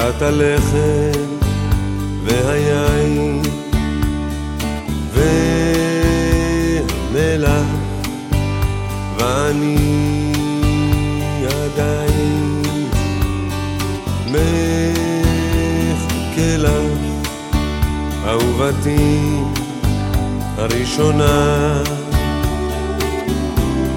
[0.02, 1.36] ואת הלחם
[2.24, 3.42] והיין
[7.12, 7.66] והמלח
[9.18, 10.32] ואני
[11.46, 12.62] עדיין
[14.26, 14.42] מחכה
[16.56, 16.98] לך.
[18.26, 19.40] אהובתי
[20.56, 21.82] הראשונה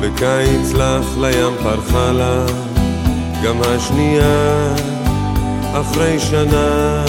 [0.02, 2.46] בקיץ לך לים פרחה לה
[3.44, 4.76] גם השנייה
[5.82, 7.06] אחרי שנה.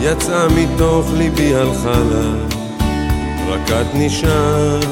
[0.00, 2.30] יצאה מתוך ליבי הלכה לה
[3.48, 4.86] רק את נשארת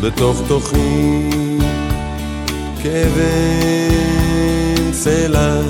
[0.00, 1.30] בתוך תוכי.
[2.82, 3.92] כאבן
[4.92, 5.60] סלע.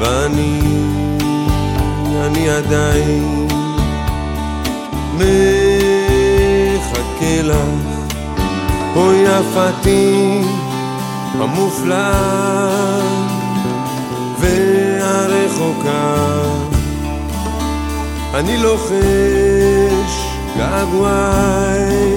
[0.00, 0.60] ואני,
[2.26, 3.48] אני עדיין
[5.14, 5.26] מחכה
[7.42, 7.56] לך.
[8.96, 10.40] אוי יפתי
[11.38, 13.35] המופלאה
[15.00, 16.16] והרחוקה
[18.34, 20.26] אני לוחש
[20.58, 22.16] געגועי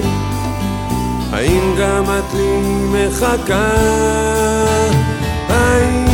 [1.32, 2.58] האם גם את לי
[2.92, 3.70] מחכה?
[5.48, 6.06] האם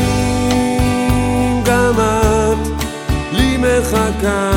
[1.65, 2.69] גם את
[3.33, 4.51] לי מחכה?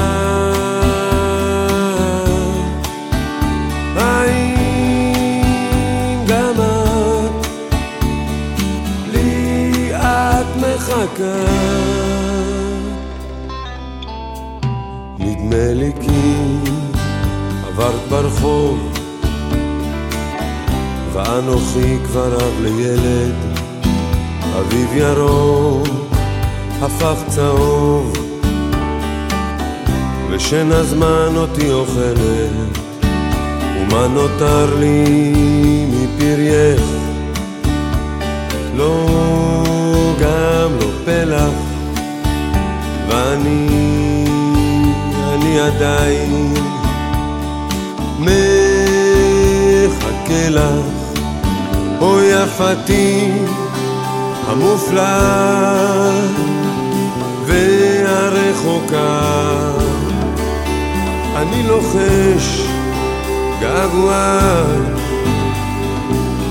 [11.19, 11.49] מחכה?
[15.19, 16.35] נדמה לי כי
[17.67, 18.93] עברת ברחוב
[21.13, 23.35] ואנוכי כבר אב לילד,
[24.59, 25.87] אביב ירוק
[26.81, 28.13] הפך צהוב,
[30.29, 32.77] ושן הזמן אותי אוכלת,
[33.77, 35.03] ומה נותר לי
[35.91, 36.81] מפרייך?
[38.75, 39.38] לא
[41.09, 41.53] פלח,
[43.07, 44.25] ואני,
[45.33, 46.53] אני עדיין
[48.19, 48.39] מחכה
[50.49, 50.85] לך.
[52.01, 53.31] אוי יפתי
[54.47, 56.11] המופלאה
[57.45, 59.19] והרחוקה
[61.35, 62.67] אני לוחש
[63.61, 64.79] געגועי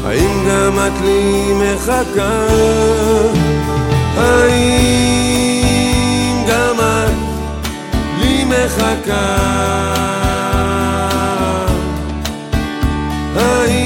[0.04, 2.46] האם גם את לי מחכה?
[4.18, 5.54] האם
[6.48, 7.12] גם את
[8.20, 9.48] לי מחכה?
[13.36, 13.77] האם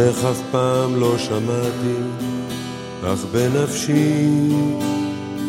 [0.00, 1.96] שמך אף פעם לא שמעתי,
[3.04, 4.28] אך בנפשי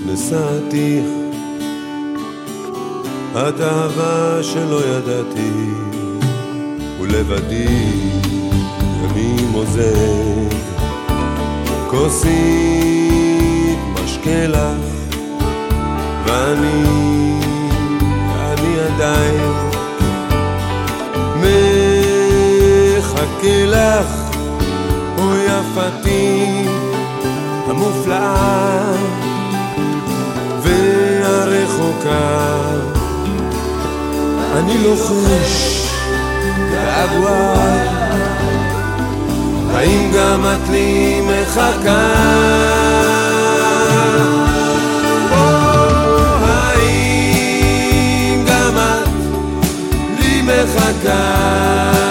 [0.05, 1.05] נשאתיך.
[3.31, 5.71] את אהבה שלא ידעתי,
[6.99, 7.65] ולבדי
[9.03, 10.55] ימים עוזב.
[11.87, 15.17] כוסית משקה לך,
[16.25, 17.00] ואני
[25.71, 26.65] יפתי
[27.67, 28.93] המופלאה
[30.61, 32.57] והרחוקה.
[34.57, 35.87] אני לוחש
[36.71, 37.87] געגועי,
[39.73, 42.13] האם גם את לי מחכה?
[46.71, 49.07] האם גם את
[50.19, 52.10] לי מחכה?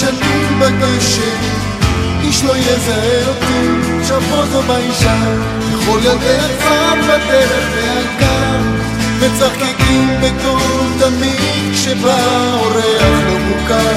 [0.00, 1.66] שנים בגשם
[2.22, 5.16] איש לא יזהה אותי, שפו זו באישה.
[5.60, 8.76] וכל ילדי הכפר בדרך והגן
[9.20, 13.96] מצחקקים בקול תמיד כשבא אורח לא מוכר.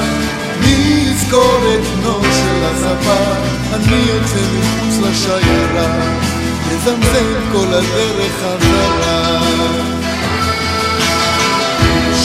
[0.60, 3.32] מי יזכור את בנו של הספר
[3.74, 5.94] אני יוצא מחוץ לשיירה
[6.68, 9.40] מזמזם כל הדרך חזרה.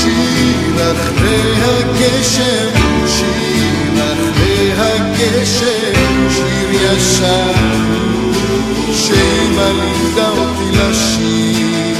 [0.01, 3.54] שיר אחרי הגשם, שיר
[5.19, 7.53] הגשם, שיר ישן,
[8.93, 11.95] שאמא לימדה אותי לשיר.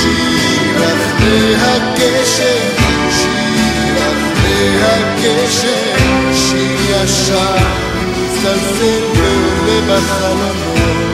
[0.00, 7.64] שיר אחרי הגשם, שיר אחרי הגשם, שיר ישן,
[8.06, 11.09] מצטלצל ועולה בחלונות,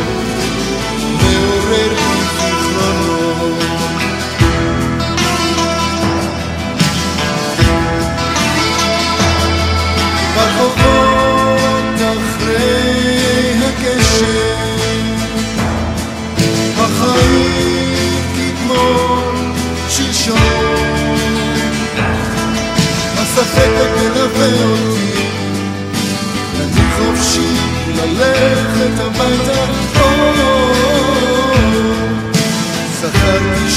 [23.56, 25.12] עוד מלווה אותי,
[26.60, 27.56] אני חופשי
[27.88, 29.64] ללכת הביתה,
[33.00, 33.70] זכרתי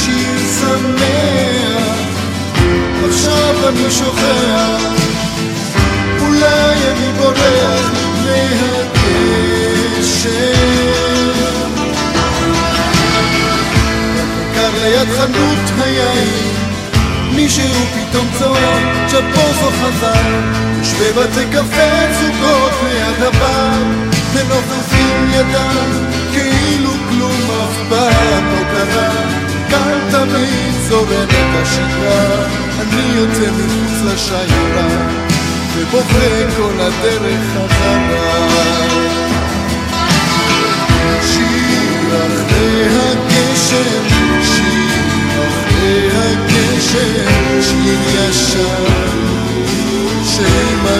[19.19, 20.29] צ'פוזו חזר,
[20.77, 23.83] יושבי בתי קפה זוגות ליד הבר,
[24.33, 29.09] מנופפים ידם, כאילו כלום אף פעם לא קרה.
[29.69, 32.45] כאן תמיד זורמת השגרה,
[32.81, 34.87] אני יוצא מחוץ לשיירה.
[35.75, 38.39] ובוכה כל הדרך חזרה.
[41.21, 44.28] שיר אחרי הגשם,
[46.19, 48.83] אחרי הגשם, שיר ישן,
[50.25, 50.99] שאמא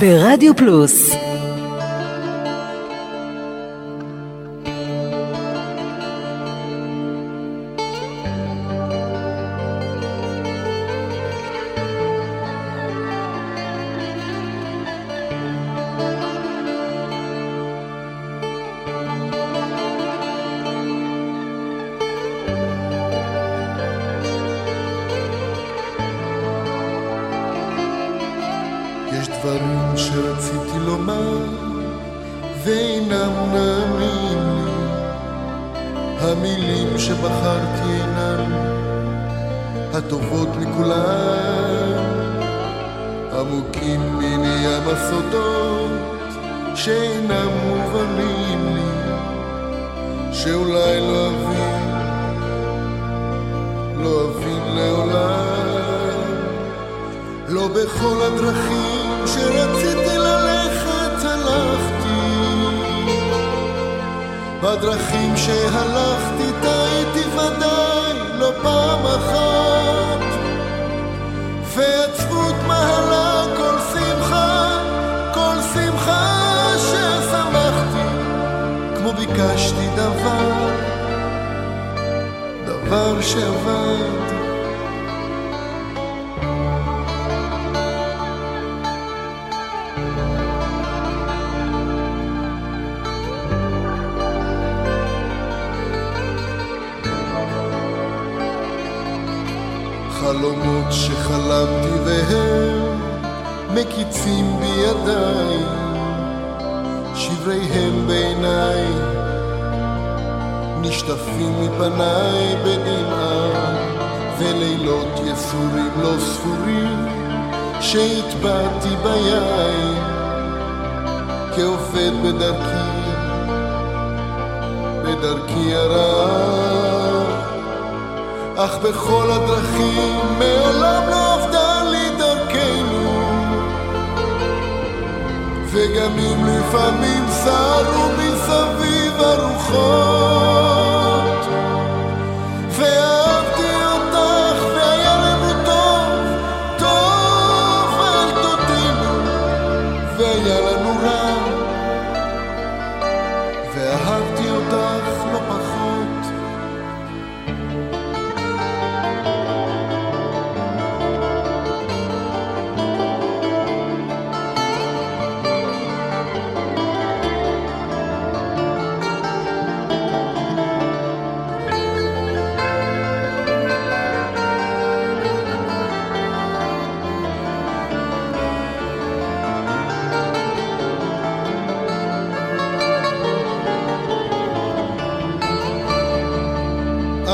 [0.00, 1.27] ברדיו פלוס.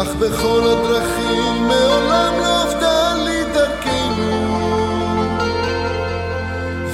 [0.04, 4.58] אך בכל הדרכים מעולם לא עבדה לי דרכנו.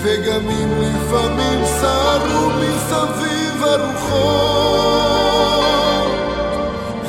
[0.02, 4.90] וגם אם לפעמים סערו מסביב הרוחות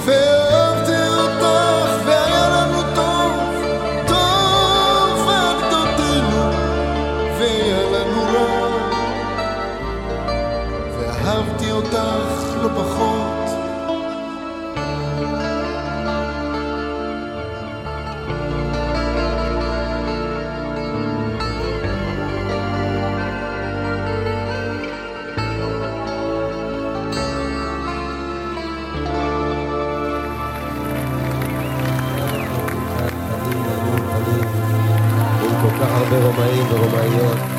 [0.05, 3.31] ואהבתי אותך והיה לנו טוב,
[4.07, 6.51] טוב עד דותינו
[7.39, 8.71] והיה לנו רע.
[10.99, 13.20] ואהבתי אותך לא פחות.
[36.41, 37.50] 慢一点，慢一点。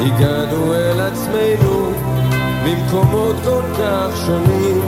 [0.00, 1.92] הגענו אל עצמנו
[2.64, 4.80] ממקומות כל כך שונים.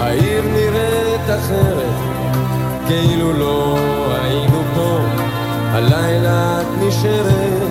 [0.00, 1.94] העיר נראית אחרת,
[2.86, 3.76] כאילו לא
[4.22, 4.98] היינו פה.
[5.72, 7.70] הלילה את נשארת,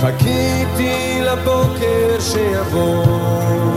[0.00, 3.71] חיכיתי לבוקר שיבוא.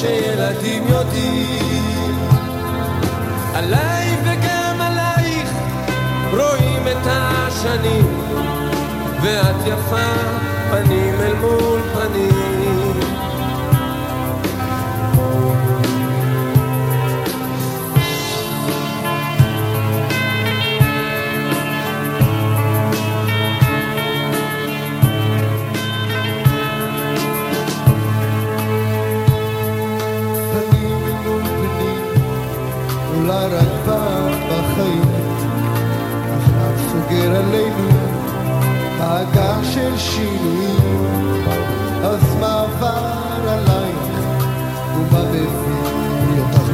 [0.00, 2.18] שילדים יודעים.
[3.54, 5.50] עליי וגם עלייך
[6.30, 8.20] רואים את השנים
[9.22, 10.12] ואת יפה
[10.70, 12.47] פנים אל מול פנים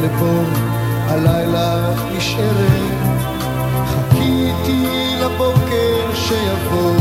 [0.05, 0.43] לפה,
[1.09, 3.19] הלילה נשארת,
[3.87, 4.87] חיכיתי
[5.21, 6.95] לבוקר שיבוא.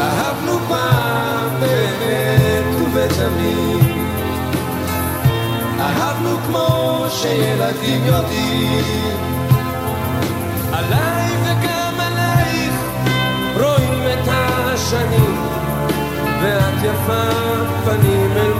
[0.00, 3.84] אהבנו פעם באמת ובתמיד
[5.80, 9.25] אהבנו כמו שילדים יודעים
[16.76, 18.55] ואת יפה